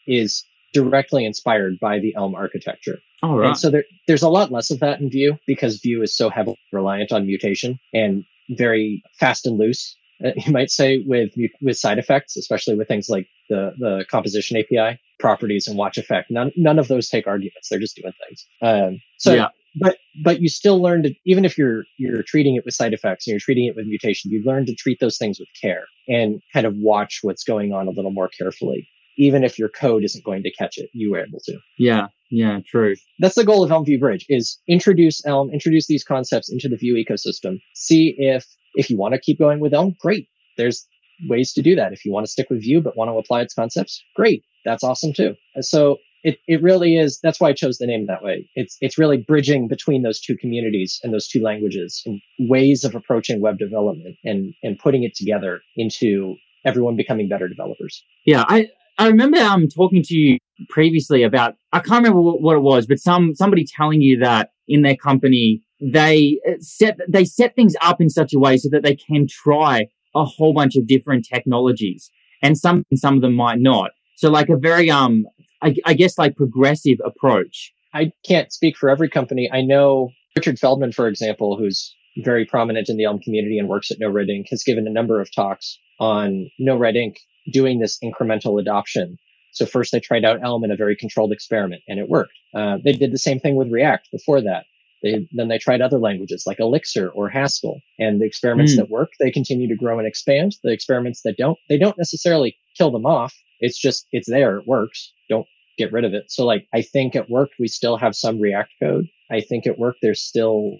[0.08, 3.00] is directly inspired by the Elm architecture.
[3.22, 3.50] All right.
[3.50, 6.30] And so there, there's a lot less of that in Vue because Vue is so
[6.30, 12.00] heavily reliant on mutation and very fast and loose you might say with with side
[12.00, 16.32] effects, especially with things like the the composition API properties and watch effect.
[16.32, 17.70] None none of those take arguments.
[17.70, 18.46] They're just doing things.
[18.62, 19.48] Um, so, yeah.
[19.80, 23.28] but but you still learn to even if you're you're treating it with side effects
[23.28, 26.42] and you're treating it with mutation, you learn to treat those things with care and
[26.54, 28.88] kind of watch what's going on a little more carefully.
[29.20, 31.58] Even if your code isn't going to catch it, you were able to.
[31.80, 32.96] Yeah, yeah, true.
[33.20, 36.78] That's the goal of Elm Vue Bridge: is introduce Elm, introduce these concepts into the
[36.78, 40.28] Vue ecosystem, see if if you want to keep going with Elm, great.
[40.58, 40.88] There's
[41.30, 41.94] ways to do that.
[41.94, 44.44] If you want to stick with Vue but want to apply its concepts, great.
[44.66, 45.36] That's awesome too.
[45.62, 48.50] So it, it really is that's why I chose the name that way.
[48.56, 52.96] It's it's really bridging between those two communities and those two languages and ways of
[52.96, 56.36] approaching web development and and putting it together into
[56.66, 58.04] everyone becoming better developers.
[58.26, 60.38] Yeah, I I remember um talking to you
[60.70, 64.82] previously about I can't remember what it was, but some somebody telling you that in
[64.82, 68.84] their company they uh, set they set things up in such a way so that
[68.84, 72.10] they can try a whole bunch of different technologies,
[72.42, 73.92] and some some of them might not.
[74.16, 75.26] So like a very um
[75.62, 77.74] I, I guess like progressive approach.
[77.94, 79.50] I can't speak for every company.
[79.52, 83.92] I know Richard Feldman, for example, who's very prominent in the Elm community and works
[83.92, 87.18] at No Red Ink, has given a number of talks on No Red Ink
[87.52, 89.18] doing this incremental adoption.
[89.58, 92.34] So first they tried out Elm in a very controlled experiment and it worked.
[92.54, 94.66] Uh, they did the same thing with React before that.
[95.04, 98.78] They, then they tried other languages like Elixir or Haskell and the experiments mm.
[98.78, 100.56] that work, they continue to grow and expand.
[100.64, 103.34] The experiments that don't, they don't necessarily kill them off.
[103.60, 104.58] It's just, it's there.
[104.58, 105.14] It works.
[105.30, 106.32] Don't get rid of it.
[106.32, 109.06] So like, I think at work, we still have some React code.
[109.32, 110.78] I think at work, there's still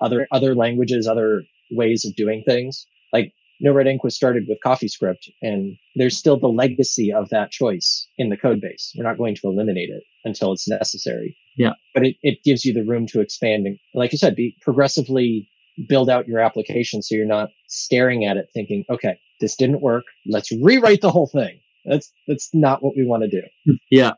[0.00, 2.86] other, other languages, other ways of doing things.
[3.12, 7.50] Like no Red Ink was started with CoffeeScript, and there's still the legacy of that
[7.50, 8.92] choice in the code base.
[8.96, 11.36] We're not going to eliminate it until it's necessary.
[11.56, 11.72] Yeah.
[11.94, 15.48] But it, it gives you the room to expand and, like you said, be progressively
[15.88, 20.04] build out your application so you're not staring at it thinking, okay, this didn't work.
[20.26, 21.60] Let's rewrite the whole thing.
[21.84, 23.76] That's that's not what we want to do.
[23.90, 24.12] Yeah.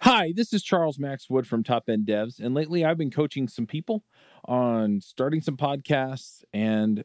[0.00, 3.48] Hi, this is Charles Max Wood from Top End Devs, and lately I've been coaching
[3.48, 4.04] some people
[4.44, 7.04] on starting some podcasts and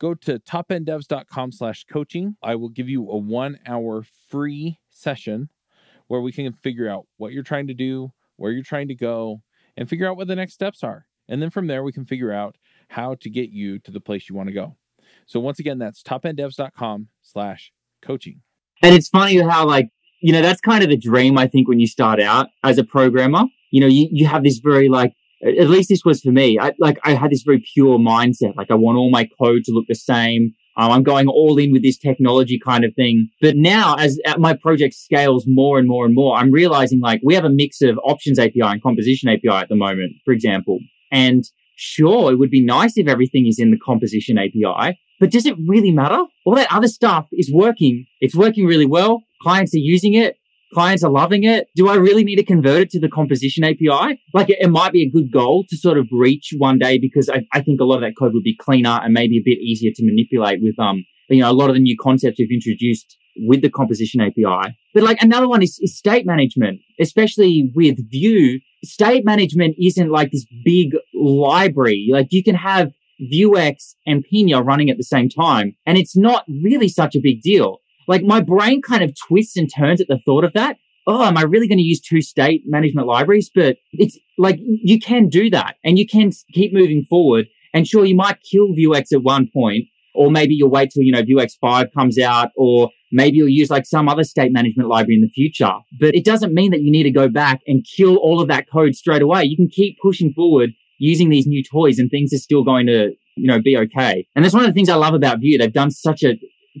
[0.00, 2.36] go to topenddevs.com slash coaching.
[2.42, 5.50] I will give you a one hour free session
[6.08, 9.42] where we can figure out what you're trying to do, where you're trying to go,
[9.76, 11.06] and figure out what the next steps are.
[11.28, 12.56] And then from there, we can figure out
[12.88, 14.76] how to get you to the place you want to go.
[15.26, 17.70] So once again, that's topenddevs.com slash
[18.02, 18.40] coaching.
[18.82, 21.78] And it's funny how like, you know, that's kind of the dream, I think, when
[21.78, 23.44] you start out as a programmer.
[23.70, 26.58] You know, you, you have this very like at least this was for me.
[26.58, 28.56] I like I had this very pure mindset.
[28.56, 30.54] Like I want all my code to look the same.
[30.76, 33.28] Um, I'm going all in with this technology kind of thing.
[33.40, 37.34] But now, as my project scales more and more and more, I'm realizing like we
[37.34, 40.78] have a mix of options API and composition API at the moment, for example.
[41.10, 41.44] And
[41.76, 45.56] sure, it would be nice if everything is in the composition API, but does it
[45.66, 46.22] really matter?
[46.46, 48.06] All that other stuff is working.
[48.20, 49.22] It's working really well.
[49.42, 50.36] Clients are using it
[50.72, 51.68] clients are loving it.
[51.74, 54.20] Do I really need to convert it to the composition API?
[54.32, 57.28] Like it, it, might be a good goal to sort of reach one day because
[57.28, 59.58] I, I think a lot of that code would be cleaner and maybe a bit
[59.58, 63.16] easier to manipulate with, um, you know, a lot of the new concepts we've introduced
[63.36, 64.76] with the composition API.
[64.94, 68.60] But like another one is, is state management, especially with Vue.
[68.84, 72.08] State management isn't like this big library.
[72.10, 72.92] Like you can have
[73.32, 75.76] Vuex and Pinia running at the same time.
[75.86, 77.80] And it's not really such a big deal.
[78.10, 80.78] Like my brain kind of twists and turns at the thought of that.
[81.06, 83.48] Oh, am I really going to use two state management libraries?
[83.54, 87.46] But it's like you can do that and you can keep moving forward.
[87.72, 91.12] And sure, you might kill Vuex at one point, or maybe you'll wait till, you
[91.12, 95.14] know, Vuex 5 comes out, or maybe you'll use like some other state management library
[95.14, 95.72] in the future.
[96.00, 98.68] But it doesn't mean that you need to go back and kill all of that
[98.68, 99.44] code straight away.
[99.44, 103.12] You can keep pushing forward using these new toys and things are still going to,
[103.36, 104.26] you know, be okay.
[104.34, 105.58] And that's one of the things I love about Vue.
[105.58, 106.34] They've done such a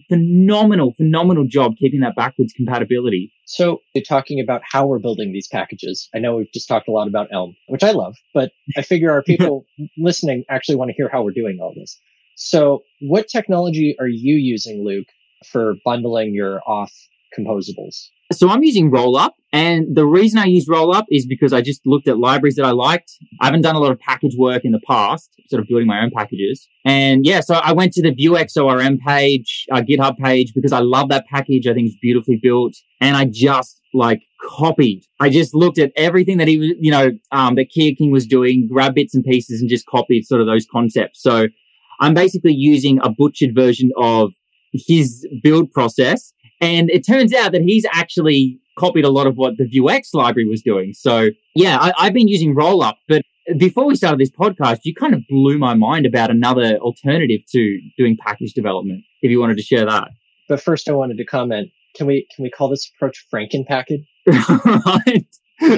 [0.08, 3.32] phenomenal, phenomenal job keeping that backwards compatibility.
[3.46, 6.08] So you're talking about how we're building these packages.
[6.14, 9.10] I know we've just talked a lot about Elm, which I love, but I figure
[9.10, 9.66] our people
[9.98, 11.98] listening actually want to hear how we're doing all this.
[12.36, 15.08] So what technology are you using, Luke,
[15.46, 16.92] for bundling your auth
[17.38, 18.08] composables?
[18.32, 19.30] So I'm using Rollup.
[19.52, 22.70] And the reason I use Rollup is because I just looked at libraries that I
[22.70, 23.10] liked.
[23.40, 26.00] I haven't done a lot of package work in the past, sort of building my
[26.00, 26.68] own packages.
[26.84, 30.78] And yeah, so I went to the Vuex ORM page, uh, GitHub page, because I
[30.78, 31.66] love that package.
[31.66, 32.74] I think it's beautifully built.
[33.00, 35.02] And I just like copied.
[35.18, 38.26] I just looked at everything that he was, you know, um, that Kia King was
[38.26, 41.20] doing, grabbed bits and pieces and just copied sort of those concepts.
[41.20, 41.48] So
[41.98, 44.32] I'm basically using a butchered version of
[44.72, 49.56] his build process and it turns out that he's actually copied a lot of what
[49.58, 50.92] the Vuex library was doing.
[50.94, 53.22] So yeah, I, have been using Rollup, but
[53.58, 57.80] before we started this podcast, you kind of blew my mind about another alternative to
[57.98, 59.02] doing package development.
[59.22, 60.08] If you wanted to share that.
[60.48, 61.68] But first, I wanted to comment.
[61.96, 64.06] Can we can we call this approach Franken package?
[64.26, 65.26] right.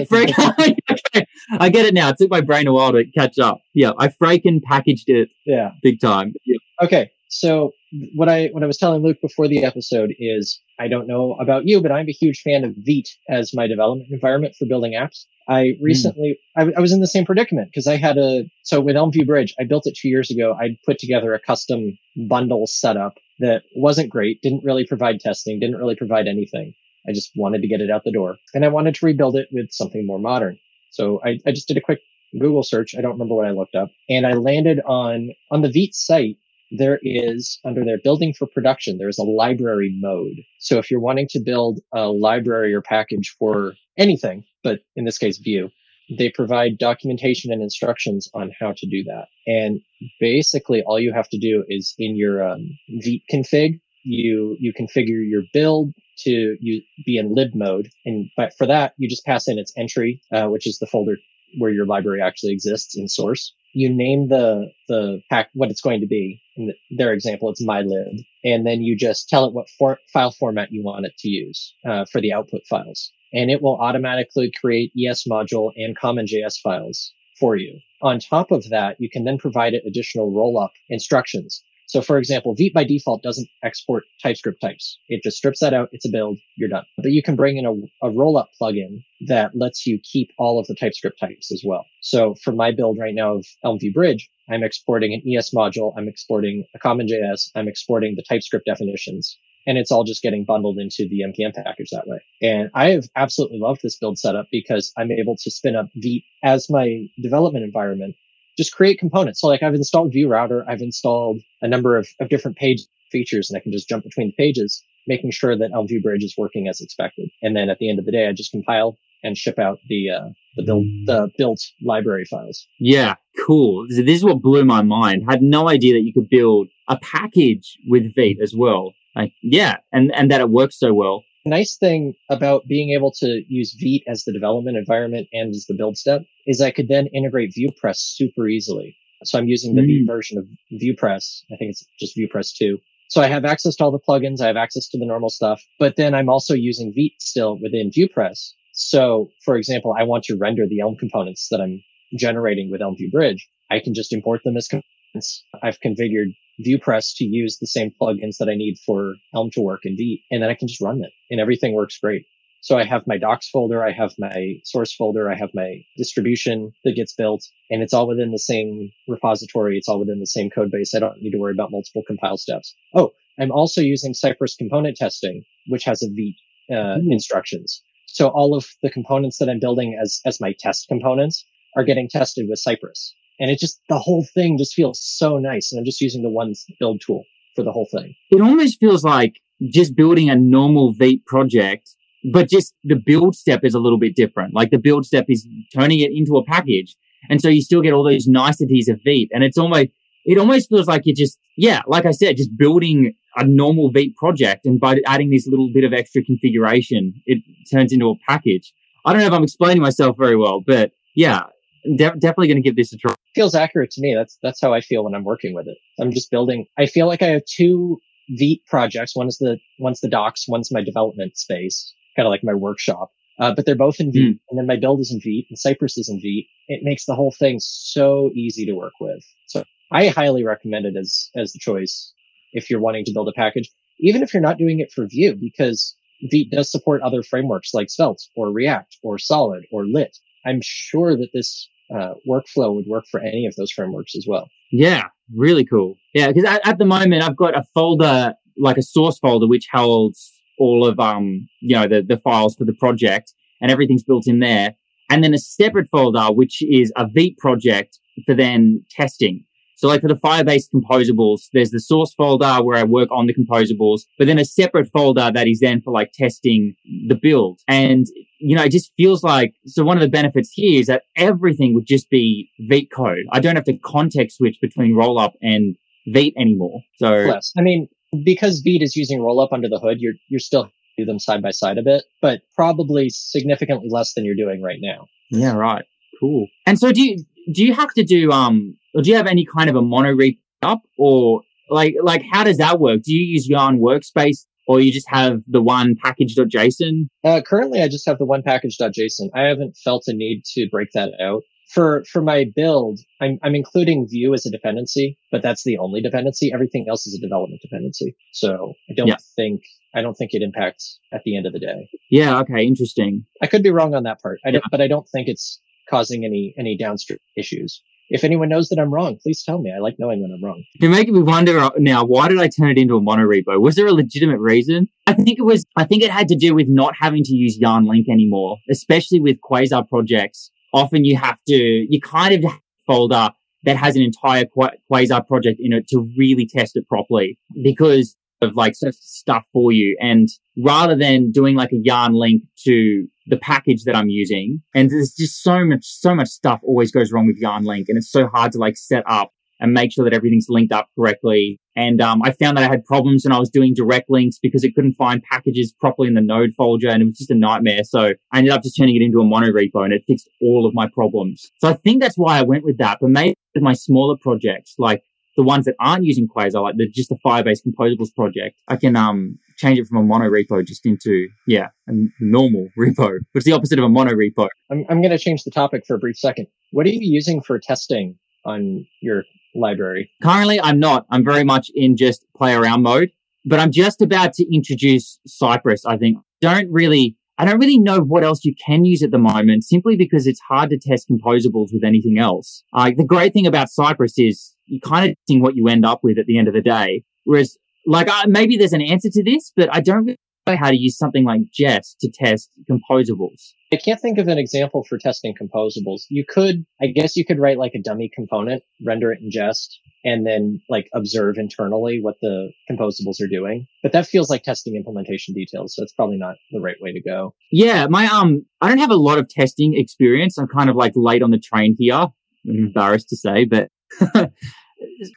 [0.09, 1.27] Freak- okay.
[1.59, 2.11] I get it now.
[2.11, 3.61] It took my brain a while to catch up.
[3.75, 5.71] Yeah, I Franken packaged it Yeah.
[5.83, 6.35] big time.
[6.45, 6.59] Yeah.
[6.83, 7.11] Okay.
[7.29, 7.73] So
[8.14, 11.66] what I what I was telling Luke before the episode is I don't know about
[11.66, 15.24] you, but I'm a huge fan of Vite as my development environment for building apps.
[15.48, 15.85] I hmm.
[15.85, 18.96] recently I, w- I was in the same predicament because I had a so with
[18.96, 20.57] Elm Vue Bridge I built it two years ago.
[20.59, 25.76] I put together a custom bundle setup that wasn't great, didn't really provide testing, didn't
[25.76, 26.74] really provide anything.
[27.09, 29.48] I just wanted to get it out the door, and I wanted to rebuild it
[29.50, 30.59] with something more modern.
[30.92, 32.00] So I, I just did a quick
[32.38, 32.94] Google search.
[32.96, 36.37] I don't remember what I looked up, and I landed on on the Vite site
[36.76, 40.37] there is under their building for production, there's a library mode.
[40.58, 45.18] So if you're wanting to build a library or package for anything, but in this
[45.18, 45.70] case, Vue,
[46.18, 49.26] they provide documentation and instructions on how to do that.
[49.46, 49.80] And
[50.20, 55.28] basically all you have to do is in your um, Vite config, you, you configure
[55.28, 57.88] your build to you be in lib mode.
[58.04, 61.16] And but for that, you just pass in its entry, uh, which is the folder
[61.58, 63.54] where your library actually exists in source.
[63.72, 66.40] You name the the pack what it's going to be.
[66.56, 70.32] In the, their example, it's mylib, and then you just tell it what for, file
[70.32, 74.52] format you want it to use uh, for the output files, and it will automatically
[74.61, 77.78] create ES module and CommonJS files for you.
[78.02, 81.62] On top of that, you can then provide it additional rollup instructions.
[81.92, 84.98] So for example, Vite by default doesn't export TypeScript types.
[85.09, 85.90] It just strips that out.
[85.92, 86.38] It's a build.
[86.57, 86.85] You're done.
[86.96, 90.66] But you can bring in a, a rollup plugin that lets you keep all of
[90.68, 91.85] the TypeScript types as well.
[92.00, 95.92] So for my build right now of Elm Vue Bridge, I'm exporting an ES module.
[95.94, 97.50] I'm exporting a CommonJS.
[97.55, 99.37] I'm exporting the TypeScript definitions.
[99.66, 102.22] And it's all just getting bundled into the NPM package that way.
[102.40, 106.24] And I have absolutely loved this build setup because I'm able to spin up Vite
[106.42, 108.16] as my development environment
[108.56, 109.40] just create components.
[109.40, 113.50] So like I've installed Vue Router, I've installed a number of, of different page features
[113.50, 116.34] and I can just jump between the pages, making sure that Elm Vue Bridge is
[116.36, 117.30] working as expected.
[117.42, 120.10] And then at the end of the day, I just compile and ship out the,
[120.10, 122.66] uh, the build, the built library files.
[122.80, 123.14] Yeah,
[123.46, 123.86] cool.
[123.88, 125.24] This is what blew my mind.
[125.28, 128.92] Had no idea that you could build a package with Vite as well.
[129.14, 131.22] Like, yeah, and, and that it works so well.
[131.44, 135.74] Nice thing about being able to use Vite as the development environment and as the
[135.74, 138.96] build step is I could then integrate VuePress super easily.
[139.24, 140.00] So I'm using the Mm.
[140.00, 141.42] Vite version of VuePress.
[141.52, 142.78] I think it's just VuePress 2.
[143.09, 144.40] So I have access to all the plugins.
[144.40, 147.90] I have access to the normal stuff, but then I'm also using Vite still within
[147.90, 148.52] VuePress.
[148.72, 151.83] So for example, I want to render the Elm components that I'm
[152.16, 153.48] generating with Elm Vue Bridge.
[153.70, 155.44] I can just import them as components.
[155.62, 159.80] I've configured VuePress to use the same plugins that I need for Elm to work
[159.84, 162.26] in Vite, and then I can just run it, and everything works great.
[162.62, 166.72] So I have my docs folder, I have my source folder, I have my distribution
[166.84, 169.76] that gets built, and it's all within the same repository.
[169.76, 170.94] It's all within the same code base.
[170.94, 172.72] I don't need to worry about multiple compile steps.
[172.94, 173.10] Oh,
[173.40, 177.10] I'm also using Cypress component testing, which has a Vite uh, Ooh.
[177.10, 177.82] instructions.
[178.06, 181.44] So all of the components that I'm building as as my test components
[181.76, 183.16] are getting tested with Cypress.
[183.42, 185.72] And it just, the whole thing just feels so nice.
[185.72, 187.24] And I'm just using the one build tool
[187.57, 188.14] for the whole thing.
[188.31, 189.35] It almost feels like
[189.72, 191.90] just building a normal Vite project,
[192.33, 194.55] but just the build step is a little bit different.
[194.55, 196.94] Like the build step is turning it into a package.
[197.28, 199.31] And so you still get all those niceties of Vite.
[199.33, 199.88] And it's almost,
[200.24, 204.14] it almost feels like you're just, yeah, like I said, just building a normal Vite
[204.16, 204.66] project.
[204.66, 208.72] And by adding this little bit of extra configuration, it turns into a package.
[209.05, 211.40] I don't know if I'm explaining myself very well, but yeah,
[211.85, 213.14] de- definitely going to give this a try.
[213.35, 214.14] Feels accurate to me.
[214.14, 215.79] That's, that's how I feel when I'm working with it.
[216.01, 217.99] I'm just building, I feel like I have two
[218.38, 219.16] Vite projects.
[219.16, 223.11] One is the, one's the docs, one's my development space, kind of like my workshop.
[223.38, 225.97] Uh, but they're both in Vite, and then my build is in Vite, and Cypress
[225.97, 226.47] is in Vite.
[226.68, 229.25] It makes the whole thing so easy to work with.
[229.47, 232.12] So I highly recommend it as as the choice
[232.53, 235.35] if you're wanting to build a package, even if you're not doing it for Vue,
[235.35, 235.97] because
[236.31, 240.16] Vite does support other frameworks like Svelte or React or Solid or Lit.
[240.45, 244.48] I'm sure that this uh, workflow would work for any of those frameworks as well.
[244.70, 245.94] Yeah, really cool.
[246.14, 249.68] Yeah, because at, at the moment I've got a folder, like a source folder, which
[249.72, 254.26] holds all of um, you know, the the files for the project, and everything's built
[254.26, 254.74] in there.
[255.11, 259.45] And then a separate folder, which is a Vite project for then testing.
[259.76, 263.34] So like for the Firebase composables, there's the source folder where I work on the
[263.34, 266.76] composables, but then a separate folder that is then for like testing
[267.09, 267.59] the build.
[267.66, 268.07] And,
[268.43, 271.74] you know, it just feels like, so one of the benefits here is that everything
[271.74, 273.24] would just be Vite code.
[273.30, 275.76] I don't have to context switch between rollup and
[276.09, 276.80] Vite anymore.
[276.97, 277.53] So Less.
[277.57, 277.88] I mean,
[278.24, 281.51] because Vite is using rollup under the hood, you're you're still do them side by
[281.51, 285.07] side a bit, but probably significantly less than you're doing right now.
[285.30, 285.84] yeah, right.
[286.20, 286.47] Cool.
[286.66, 289.47] And so do you, do you have to do, um, or do you have any
[289.47, 293.03] kind of a mono reap up or like, like how does that work?
[293.03, 297.08] Do you use Yarn workspace or you just have the one package.json?
[297.24, 299.30] Uh, currently, I just have the one package.json.
[299.34, 301.42] I haven't felt a need to break that out.
[301.72, 306.02] For for my build, I'm I'm including Vue as a dependency, but that's the only
[306.02, 306.50] dependency.
[306.52, 308.14] Everything else is a development dependency.
[308.32, 309.16] So I don't Yeah.
[309.36, 309.62] think
[309.94, 311.88] I don't think it impacts at the end of the day.
[312.10, 312.40] Yeah.
[312.40, 312.66] Okay.
[312.66, 313.24] Interesting.
[313.42, 314.38] I could be wrong on that part.
[314.44, 317.80] I don't, but I don't think it's causing any any downstream issues.
[318.12, 319.72] If anyone knows that I'm wrong, please tell me.
[319.74, 320.62] I like knowing when I'm wrong.
[320.74, 323.58] You're making me wonder now, why did I turn it into a monorepo?
[323.58, 324.88] Was there a legitimate reason?
[325.06, 327.58] I think it was, I think it had to do with not having to use
[327.58, 330.50] Yarn Link anymore, especially with Quasar projects.
[330.74, 332.52] Often you have to, you kind of
[332.86, 333.30] folder
[333.64, 338.57] that has an entire Quasar project in it to really test it properly because of
[338.57, 339.97] like sort of stuff for you.
[340.01, 340.28] And
[340.62, 345.14] rather than doing like a yarn link to the package that I'm using, and there's
[345.14, 347.86] just so much, so much stuff always goes wrong with yarn link.
[347.88, 349.32] And it's so hard to like set up
[349.62, 351.61] and make sure that everything's linked up correctly.
[351.76, 354.64] And um, I found that I had problems when I was doing direct links because
[354.64, 357.84] it couldn't find packages properly in the node folder and it was just a nightmare.
[357.84, 360.66] So I ended up just turning it into a mono repo and it fixed all
[360.66, 361.51] of my problems.
[361.61, 362.99] So I think that's why I went with that.
[363.01, 365.03] But maybe with my smaller projects, like
[365.37, 368.97] the ones that aren't using Quasar, like the just the Firebase Composables project, I can
[368.97, 373.45] um change it from a mono repo just into yeah a normal repo, which is
[373.45, 374.49] the opposite of a mono repo.
[374.70, 376.47] I'm I'm going to change the topic for a brief second.
[376.70, 379.24] What are you using for testing on your
[379.55, 380.11] library?
[380.22, 381.07] Currently, I'm not.
[381.11, 383.11] I'm very much in just play around mode,
[383.45, 385.85] but I'm just about to introduce Cypress.
[385.85, 387.16] I think don't really.
[387.39, 390.39] I don't really know what else you can use at the moment simply because it's
[390.49, 392.62] hard to test composables with anything else.
[392.74, 396.00] Uh, the great thing about Cypress is you kind of seeing what you end up
[396.02, 397.04] with at the end of the day.
[397.24, 397.56] Whereas,
[397.86, 400.76] like, uh, maybe there's an answer to this, but I don't really know how to
[400.76, 403.52] use something like Jest to test composables.
[403.72, 406.02] I can't think of an example for testing composables.
[406.10, 409.78] You could, I guess you could write like a dummy component, render it in Jest,
[410.04, 413.66] and then like observe internally what the composables are doing.
[413.82, 415.74] But that feels like testing implementation details.
[415.74, 417.34] So it's probably not the right way to go.
[417.50, 420.38] Yeah, my um, I don't have a lot of testing experience.
[420.38, 421.94] I'm kind of like late on the train here.
[421.94, 423.70] I'm embarrassed to say, but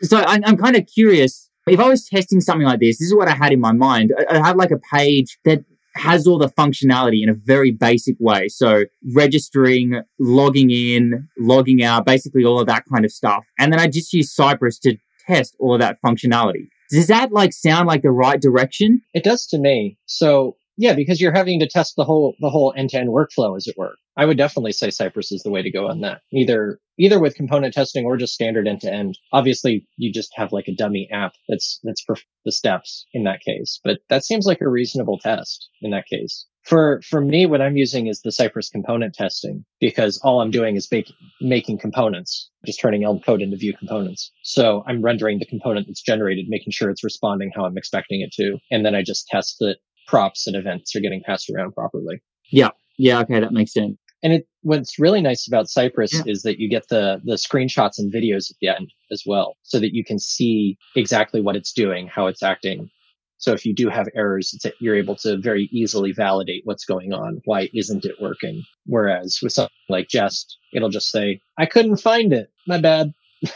[0.01, 1.49] so I'm, I'm kind of curious.
[1.67, 4.13] If I was testing something like this, this is what I had in my mind.
[4.17, 5.63] I, I had like a page that
[5.95, 8.49] has all the functionality in a very basic way.
[8.49, 8.83] So
[9.15, 13.45] registering, logging in, logging out, basically all of that kind of stuff.
[13.57, 16.67] And then I just use Cypress to test all of that functionality.
[16.91, 19.01] Does that like sound like the right direction?
[19.13, 19.97] It does to me.
[20.05, 23.55] So yeah, because you're having to test the whole the whole end to end workflow,
[23.55, 23.95] as it were.
[24.17, 26.21] I would definitely say Cypress is the way to go on that.
[26.33, 29.17] Either either with component testing or just standard end to end.
[29.31, 33.41] Obviously, you just have like a dummy app that's that's for the steps in that
[33.41, 33.79] case.
[33.83, 36.45] But that seems like a reasonable test in that case.
[36.63, 40.75] For for me, what I'm using is the Cypress component testing because all I'm doing
[40.75, 44.31] is making making components, just turning Elm code into Vue components.
[44.43, 48.33] So I'm rendering the component that's generated, making sure it's responding how I'm expecting it
[48.33, 49.77] to, and then I just test that
[50.07, 52.21] props and events are getting passed around properly.
[52.51, 52.69] Yeah.
[52.97, 53.19] Yeah.
[53.21, 53.39] Okay.
[53.39, 53.97] That makes sense.
[54.23, 56.23] And it, what's really nice about Cypress Yeah.
[56.25, 59.79] is that you get the, the screenshots and videos at the end as well, so
[59.79, 62.89] that you can see exactly what it's doing, how it's acting.
[63.37, 67.13] So if you do have errors, it's, you're able to very easily validate what's going
[67.13, 67.41] on.
[67.45, 68.63] Why isn't it working?
[68.85, 72.49] Whereas with something like Jest, it'll just say, I couldn't find it.
[72.67, 73.11] My bad.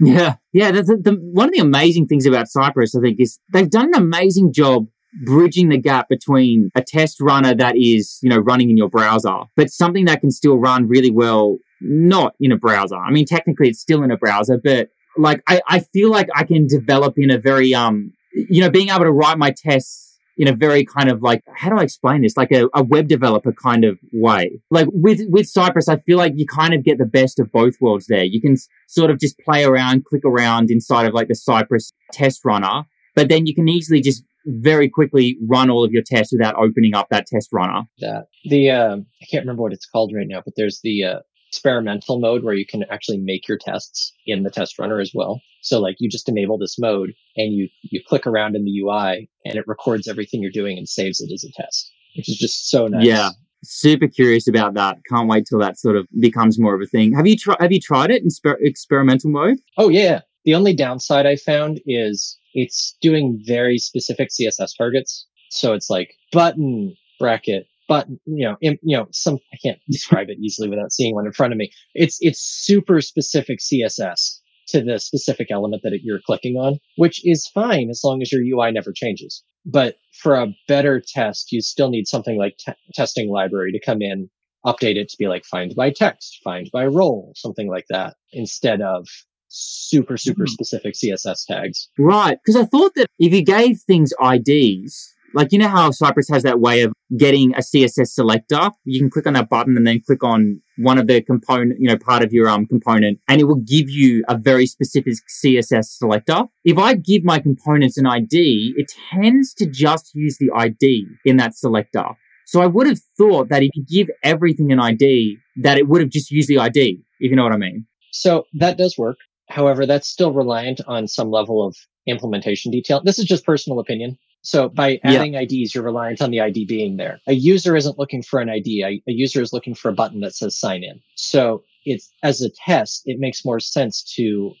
[0.00, 0.72] Yeah, yeah.
[0.72, 4.02] The, the, one of the amazing things about Cypress, I think, is they've done an
[4.02, 4.88] amazing job
[5.24, 9.40] bridging the gap between a test runner that is, you know, running in your browser,
[9.56, 12.96] but something that can still run really well, not in a browser.
[12.96, 16.44] I mean, technically, it's still in a browser, but like, I, I feel like I
[16.44, 20.48] can develop in a very, um, you know, being able to write my tests in
[20.48, 22.36] a very kind of like how do I explain this?
[22.36, 24.60] Like a, a web developer kind of way.
[24.70, 27.74] Like with with Cypress, I feel like you kind of get the best of both
[27.80, 28.24] worlds there.
[28.24, 31.92] You can s- sort of just play around, click around inside of like the Cypress
[32.12, 32.84] test runner,
[33.14, 36.94] but then you can easily just very quickly run all of your tests without opening
[36.94, 37.82] up that test runner.
[37.98, 41.18] That the, um, I can't remember what it's called right now, but there's the, uh,
[41.54, 45.40] experimental mode where you can actually make your tests in the test runner as well.
[45.62, 49.30] So like you just enable this mode and you, you click around in the UI
[49.44, 52.70] and it records everything you're doing and saves it as a test, which is just
[52.70, 53.06] so nice.
[53.06, 53.30] Yeah.
[53.62, 54.98] Super curious about that.
[55.08, 57.14] Can't wait till that sort of becomes more of a thing.
[57.14, 57.56] Have you tried?
[57.60, 59.56] Have you tried it in sper- experimental mode?
[59.78, 60.20] Oh yeah.
[60.44, 65.26] The only downside I found is it's doing very specific CSS targets.
[65.50, 70.38] So it's like button bracket button, you know, you know, some, I can't describe it
[70.40, 71.70] easily without seeing one in front of me.
[71.94, 74.38] It's, it's super specific CSS
[74.68, 78.32] to the specific element that it, you're clicking on, which is fine as long as
[78.32, 79.42] your UI never changes.
[79.66, 84.00] But for a better test, you still need something like te- testing library to come
[84.00, 84.30] in,
[84.64, 88.80] update it to be like find by text, find by role, something like that, instead
[88.80, 89.06] of
[89.54, 90.48] super, super Hmm.
[90.56, 91.88] specific CSS tags.
[91.98, 92.38] Right.
[92.44, 96.42] Because I thought that if you gave things IDs, like you know how Cypress has
[96.44, 98.70] that way of getting a CSS selector.
[98.84, 101.88] You can click on that button and then click on one of the component, you
[101.88, 105.86] know, part of your um component, and it will give you a very specific CSS
[105.98, 106.44] selector.
[106.64, 111.36] If I give my components an ID, it tends to just use the ID in
[111.38, 112.06] that selector.
[112.46, 116.00] So I would have thought that if you give everything an ID, that it would
[116.00, 117.86] have just used the ID, if you know what I mean.
[118.12, 119.16] So that does work.
[119.54, 121.76] However, that's still reliant on some level of
[122.08, 123.00] implementation detail.
[123.04, 124.18] This is just personal opinion.
[124.42, 125.42] So by adding yeah.
[125.42, 127.20] IDs, you're reliant on the ID being there.
[127.28, 128.82] A user isn't looking for an ID.
[128.82, 131.00] A, a, user is looking for a button that says sign in.
[131.14, 134.52] So it's as a test, it makes more sense to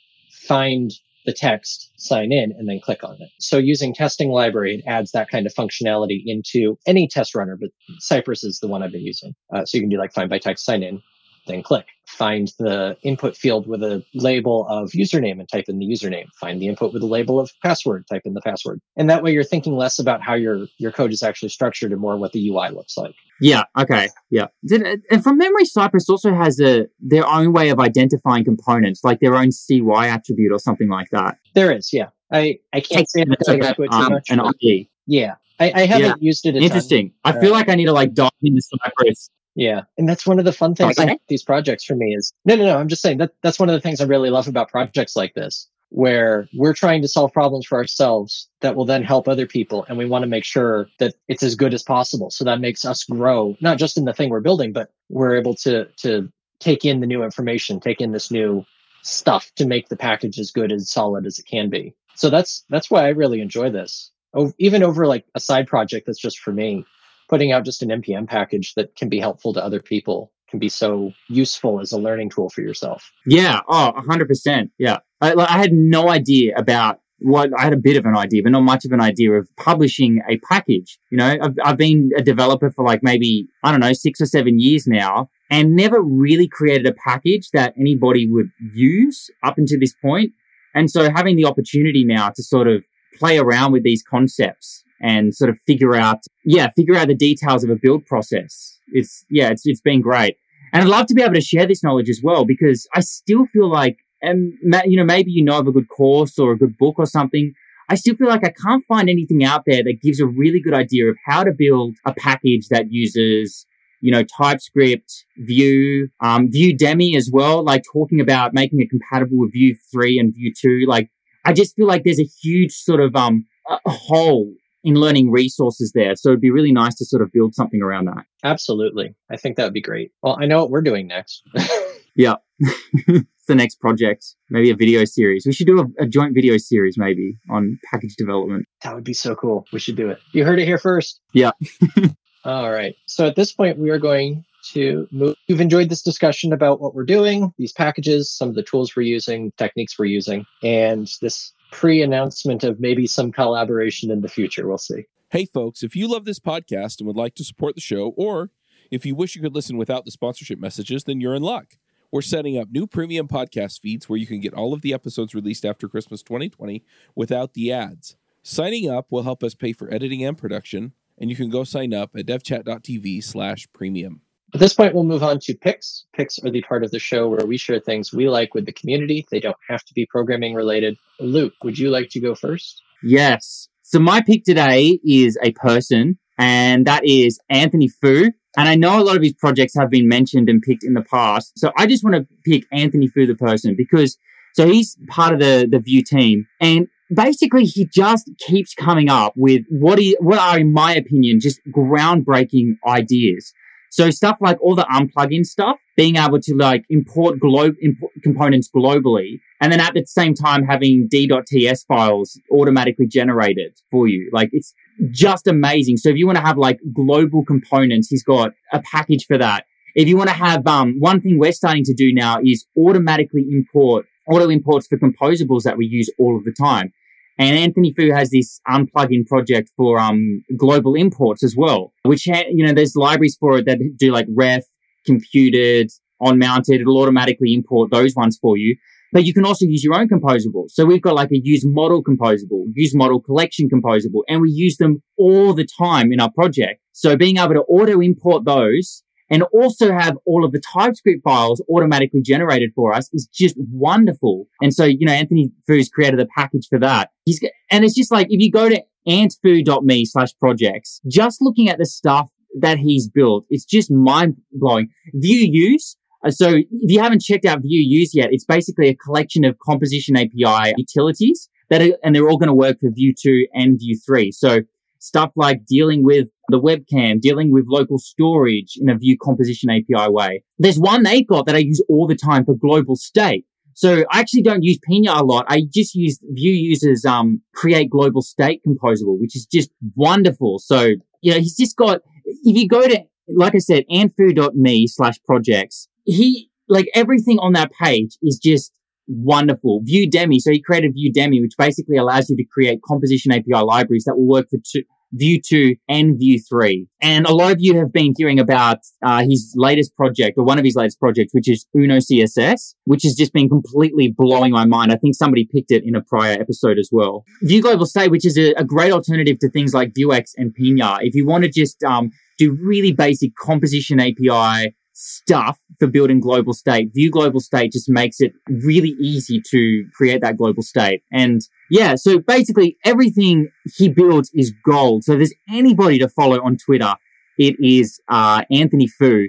[0.46, 0.92] find
[1.26, 3.30] the text, sign in, and then click on it.
[3.40, 7.70] So using testing library, it adds that kind of functionality into any test runner, but
[7.98, 9.34] Cypress is the one I've been using.
[9.52, 11.02] Uh, so you can do like find by text, sign in,
[11.46, 11.86] then click.
[12.06, 16.26] Find the input field with a label of username and type in the username.
[16.40, 18.80] Find the input with a label of password, type in the password.
[18.96, 22.00] And that way you're thinking less about how your, your code is actually structured and
[22.00, 23.14] more what the UI looks like.
[23.40, 23.64] Yeah.
[23.78, 24.08] Okay.
[24.30, 24.46] Yeah.
[24.70, 29.34] And from memory, Cypress also has a their own way of identifying components, like their
[29.34, 31.38] own CY attribute or something like that.
[31.54, 31.92] There is.
[31.92, 32.08] Yeah.
[32.32, 34.30] I, I can't say anything about it too um, much.
[34.30, 34.88] An ID.
[35.06, 35.34] Yeah.
[35.60, 36.14] I, I haven't yeah.
[36.20, 36.56] used it.
[36.56, 37.12] Interesting.
[37.24, 39.82] I feel uh, like I need to like dive into Cypress yeah.
[39.96, 42.64] And that's one of the fun things about these projects for me is no, no,
[42.64, 42.78] no.
[42.78, 45.34] I'm just saying that that's one of the things I really love about projects like
[45.34, 49.84] this, where we're trying to solve problems for ourselves that will then help other people.
[49.88, 52.30] And we want to make sure that it's as good as possible.
[52.30, 55.54] So that makes us grow, not just in the thing we're building, but we're able
[55.56, 58.64] to, to take in the new information, take in this new
[59.02, 61.94] stuff to make the package as good as solid as it can be.
[62.16, 64.10] So that's, that's why I really enjoy this.
[64.32, 66.84] Oh, even over like a side project that's just for me
[67.28, 70.68] putting out just an npm package that can be helpful to other people can be
[70.68, 75.72] so useful as a learning tool for yourself yeah oh 100% yeah I, I had
[75.72, 78.92] no idea about what I had a bit of an idea, but not much of
[78.92, 80.98] an idea of publishing a package.
[81.10, 84.26] You know, I've, I've been a developer for like maybe, I don't know, six or
[84.26, 89.80] seven years now and never really created a package that anybody would use up until
[89.80, 90.32] this point.
[90.74, 92.84] And so having the opportunity now to sort of
[93.18, 97.62] play around with these concepts and sort of figure out, yeah, figure out the details
[97.62, 98.78] of a build process.
[98.88, 100.38] It's, yeah, it's, it's been great.
[100.72, 103.44] And I'd love to be able to share this knowledge as well because I still
[103.44, 104.54] feel like, and
[104.86, 107.52] you know, maybe you know of a good course or a good book or something.
[107.90, 110.72] I still feel like I can't find anything out there that gives a really good
[110.72, 113.66] idea of how to build a package that uses,
[114.00, 119.38] you know, TypeScript, Vue, um, Vue Demi as well, like talking about making it compatible
[119.38, 120.86] with Vue 3 and Vue 2.
[120.88, 121.10] Like,
[121.44, 125.92] I just feel like there's a huge sort of, um, a hole in learning resources
[125.94, 126.14] there.
[126.14, 128.24] So it'd be really nice to sort of build something around that.
[128.44, 129.14] Absolutely.
[129.30, 130.12] I think that would be great.
[130.22, 131.42] Well, I know what we're doing next.
[132.16, 132.34] yeah.
[133.48, 134.26] the next project.
[134.50, 135.44] Maybe a video series.
[135.46, 138.66] We should do a, a, joint video series maybe on package development.
[138.82, 139.64] That would be so cool.
[139.72, 140.18] We should do it.
[140.32, 141.20] You heard it here first.
[141.32, 141.50] Yeah.
[142.44, 142.94] All right.
[143.06, 145.34] So at this point, we are going to move.
[145.46, 149.02] You've enjoyed this discussion about what we're doing, these packages, some of the tools we're
[149.02, 154.66] using, techniques we're using, and this pre announcement of maybe some collaboration in the future.
[154.68, 155.06] We'll see.
[155.30, 158.50] Hey, folks, if you love this podcast and would like to support the show, or
[158.92, 161.74] if you wish you could listen without the sponsorship messages, then you're in luck.
[162.12, 165.34] We're setting up new premium podcast feeds where you can get all of the episodes
[165.34, 166.84] released after Christmas 2020
[167.16, 168.16] without the ads.
[168.44, 171.92] Signing up will help us pay for editing and production, and you can go sign
[171.92, 174.20] up at devchat.tv slash premium.
[174.54, 176.04] At this point, we'll move on to picks.
[176.14, 178.72] Picks are the part of the show where we share things we like with the
[178.72, 179.26] community.
[179.28, 180.96] They don't have to be programming related.
[181.18, 182.80] Luke, would you like to go first?
[183.02, 183.68] Yes.
[183.82, 188.30] So my pick today is a person, and that is Anthony Fu.
[188.56, 191.02] And I know a lot of his projects have been mentioned and picked in the
[191.02, 191.58] past.
[191.58, 194.16] So I just want to pick Anthony Fu, the person, because
[194.52, 196.46] so he's part of the, the Vue team.
[196.60, 201.40] And basically he just keeps coming up with what he, what are, in my opinion,
[201.40, 203.52] just groundbreaking ideas.
[203.94, 208.68] So stuff like all the unplugin stuff, being able to like import globe import components
[208.74, 214.28] globally, and then at the same time having d.ts files automatically generated for you.
[214.32, 214.74] Like it's
[215.12, 215.98] just amazing.
[215.98, 219.64] So if you want to have like global components, he's got a package for that.
[219.94, 223.46] If you want to have, um, one thing we're starting to do now is automatically
[223.48, 226.92] import auto imports for composables that we use all of the time.
[227.38, 232.44] And Anthony Fu has this unplugin project for um, global imports as well, which, ha-
[232.48, 234.62] you know, there's libraries for it that do like ref,
[235.04, 236.80] computed, on mounted.
[236.80, 238.76] It'll automatically import those ones for you.
[239.12, 240.70] But you can also use your own composables.
[240.70, 244.76] So we've got like a use model composable, use model collection composable, and we use
[244.78, 246.80] them all the time in our project.
[246.90, 251.62] So being able to auto import those and also have all of the TypeScript files
[251.70, 254.46] automatically generated for us is just wonderful.
[254.60, 257.10] And so, you know, Anthony Fu's created a package for that.
[257.24, 261.78] He's, and it's just like, if you go to antfu.me slash projects, just looking at
[261.78, 262.28] the stuff
[262.60, 264.88] that he's built, it's just mind blowing.
[265.16, 265.96] VueUse.
[266.24, 270.16] Uh, so if you haven't checked out VueUse yet, it's basically a collection of composition
[270.16, 273.98] API utilities that are, and they're all going to work for Vue 2 and Vue
[274.06, 274.32] 3.
[274.32, 274.60] So
[274.98, 280.10] stuff like dealing with the webcam, dealing with local storage in a Vue composition API
[280.10, 280.42] way.
[280.58, 283.46] There's one they've got that I use all the time for global state.
[283.74, 285.46] So I actually don't use Pinia a lot.
[285.48, 290.60] I just use VueUse's, um, create global state composable, which is just wonderful.
[290.60, 290.90] So,
[291.22, 295.88] you know, he's just got, if you go to, like I said, antfu.me slash projects,
[296.04, 298.72] he, like everything on that page is just
[299.08, 299.80] wonderful.
[299.84, 300.38] Vue Demi.
[300.38, 304.16] So he created Vue Demi, which basically allows you to create composition API libraries that
[304.16, 304.82] will work for two,
[305.14, 306.86] Vue 2 and Vue 3.
[307.00, 310.58] And a lot of you have been hearing about uh, his latest project or one
[310.58, 314.64] of his latest projects, which is Uno CSS, which has just been completely blowing my
[314.64, 314.92] mind.
[314.92, 317.24] I think somebody picked it in a prior episode as well.
[317.42, 320.98] Vue Global State, which is a, a great alternative to things like Vuex and Pinia.
[321.02, 326.54] If you want to just um, do really basic composition API stuff for building global
[326.54, 326.90] state.
[326.94, 331.02] Vue Global State just makes it really easy to create that global state.
[331.12, 335.04] And yeah, so basically everything he builds is gold.
[335.04, 336.94] So if there's anybody to follow on Twitter,
[337.38, 339.26] it is uh, Anthony Fu.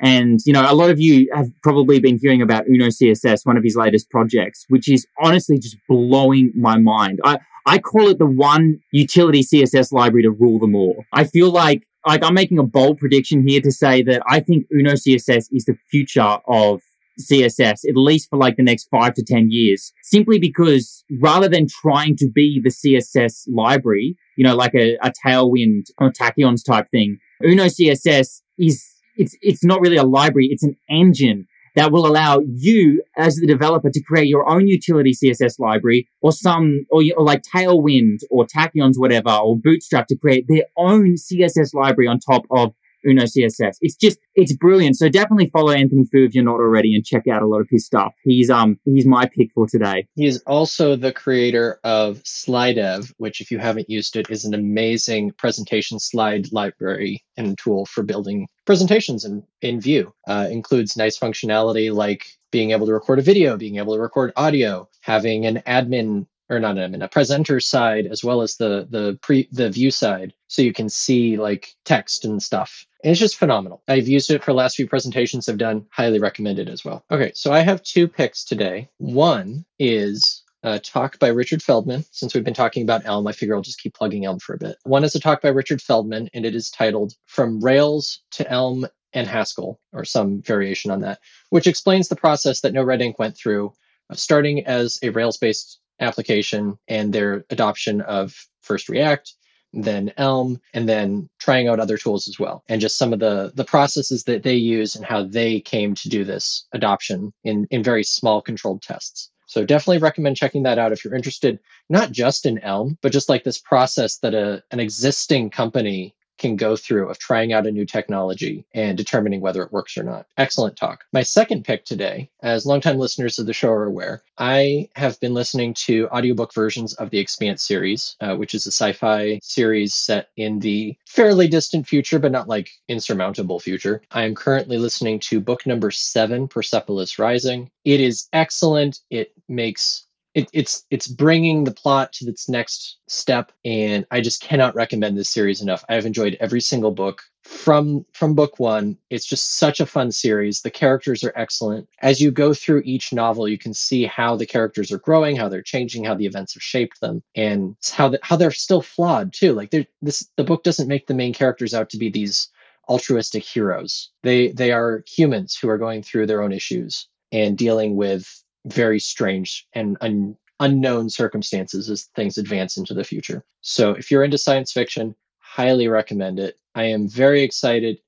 [0.00, 3.56] And, you know, a lot of you have probably been hearing about Uno CSS, one
[3.56, 7.18] of his latest projects, which is honestly just blowing my mind.
[7.24, 11.04] I, I call it the one utility CSS library to rule them all.
[11.12, 14.66] I feel like like I'm making a bold prediction here to say that I think
[14.72, 16.80] Uno CSS is the future of
[17.20, 21.66] CSS, at least for like the next five to 10 years, simply because rather than
[21.68, 26.86] trying to be the CSS library, you know, like a, a Tailwind or Tachyons type
[26.90, 28.86] thing, Uno CSS is,
[29.16, 30.48] it's, it's not really a library.
[30.50, 31.46] It's an engine
[31.78, 36.32] that will allow you as the developer to create your own utility CSS library or
[36.32, 41.74] some, or, or like Tailwind or Tachyons, whatever, or Bootstrap to create their own CSS
[41.74, 42.74] library on top of
[43.06, 43.76] Uno CSS.
[43.80, 44.96] It's just, it's brilliant.
[44.96, 47.68] So definitely follow Anthony Fu if you're not already and check out a lot of
[47.70, 48.14] his stuff.
[48.24, 50.06] He's, um, he's my pick for today.
[50.14, 54.54] He is also the creator of Slidev, which if you haven't used it is an
[54.54, 60.12] amazing presentation slide library and tool for building presentations in, in Vue.
[60.26, 64.32] Uh, includes nice functionality like being able to record a video, being able to record
[64.36, 69.18] audio, having an admin or not admin, a presenter side as well as the the
[69.22, 72.86] pre the view side, so you can see like text and stuff.
[73.04, 73.82] And it's just phenomenal.
[73.86, 75.86] I've used it for last few presentations I've done.
[75.90, 77.04] Highly recommended as well.
[77.10, 78.88] Okay, so I have two picks today.
[78.98, 82.04] One is a talk by Richard Feldman.
[82.10, 84.58] Since we've been talking about Elm, I figure I'll just keep plugging Elm for a
[84.58, 84.76] bit.
[84.82, 88.86] One is a talk by Richard Feldman, and it is titled From Rails to Elm
[89.12, 91.20] and Haskell, or some variation on that,
[91.50, 93.72] which explains the process that NoRedInk went through,
[94.10, 99.32] uh, starting as a Rails based application and their adoption of first React,
[99.72, 102.64] then Elm, and then trying out other tools as well.
[102.68, 106.08] And just some of the the processes that they use and how they came to
[106.08, 109.30] do this adoption in, in very small controlled tests.
[109.46, 113.30] So definitely recommend checking that out if you're interested, not just in Elm, but just
[113.30, 117.70] like this process that a, an existing company can go through of trying out a
[117.70, 120.26] new technology and determining whether it works or not.
[120.36, 121.04] Excellent talk.
[121.12, 125.34] My second pick today, as longtime listeners of the show are aware, I have been
[125.34, 129.94] listening to audiobook versions of the Expanse series, uh, which is a sci fi series
[129.94, 134.02] set in the fairly distant future, but not like insurmountable future.
[134.12, 137.70] I am currently listening to book number seven, Persepolis Rising.
[137.84, 139.00] It is excellent.
[139.10, 144.42] It makes it, it's it's bringing the plot to its next step and i just
[144.42, 145.84] cannot recommend this series enough.
[145.88, 147.22] I've enjoyed every single book.
[147.44, 150.60] From from book one it's just such a fun series.
[150.60, 151.88] The characters are excellent.
[152.02, 155.48] As you go through each novel you can see how the characters are growing how
[155.48, 159.32] they're changing how the events have shaped them and how the, how they're still flawed
[159.32, 159.54] too.
[159.54, 159.70] Like
[160.02, 162.48] this the book doesn't make the main characters out to be these
[162.88, 164.10] altruistic heroes.
[164.22, 168.42] They they are humans who are going through their own issues and dealing with
[168.72, 173.44] very strange and un- unknown circumstances as things advance into the future.
[173.60, 176.58] So if you're into science fiction, highly recommend it.
[176.74, 177.98] I am very excited.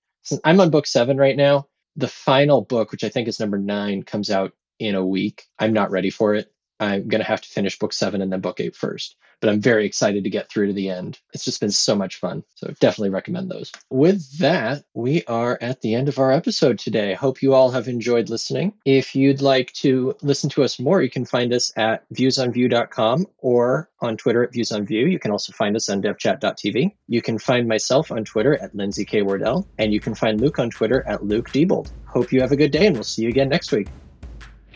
[0.45, 4.03] I'm on book seven right now, the final book, which I think is number nine,
[4.03, 5.45] comes out in a week.
[5.59, 6.53] I'm not ready for it.
[6.81, 9.17] I'm going to have to finish book seven and then book eight first.
[9.41, 11.19] But I'm very excited to get through to the end.
[11.33, 12.43] It's just been so much fun.
[12.57, 13.73] So definitely recommend those.
[13.89, 17.15] With that, we are at the end of our episode today.
[17.15, 18.75] Hope you all have enjoyed listening.
[18.85, 23.89] If you'd like to listen to us more, you can find us at viewsonvue.com or
[24.01, 25.11] on Twitter at viewsonview.
[25.11, 26.93] You can also find us on devchat.tv.
[27.09, 29.23] You can find myself on Twitter at Lindsay K.
[29.23, 31.91] Wardell, and you can find Luke on Twitter at Luke Diebold.
[32.07, 33.89] Hope you have a good day, and we'll see you again next week.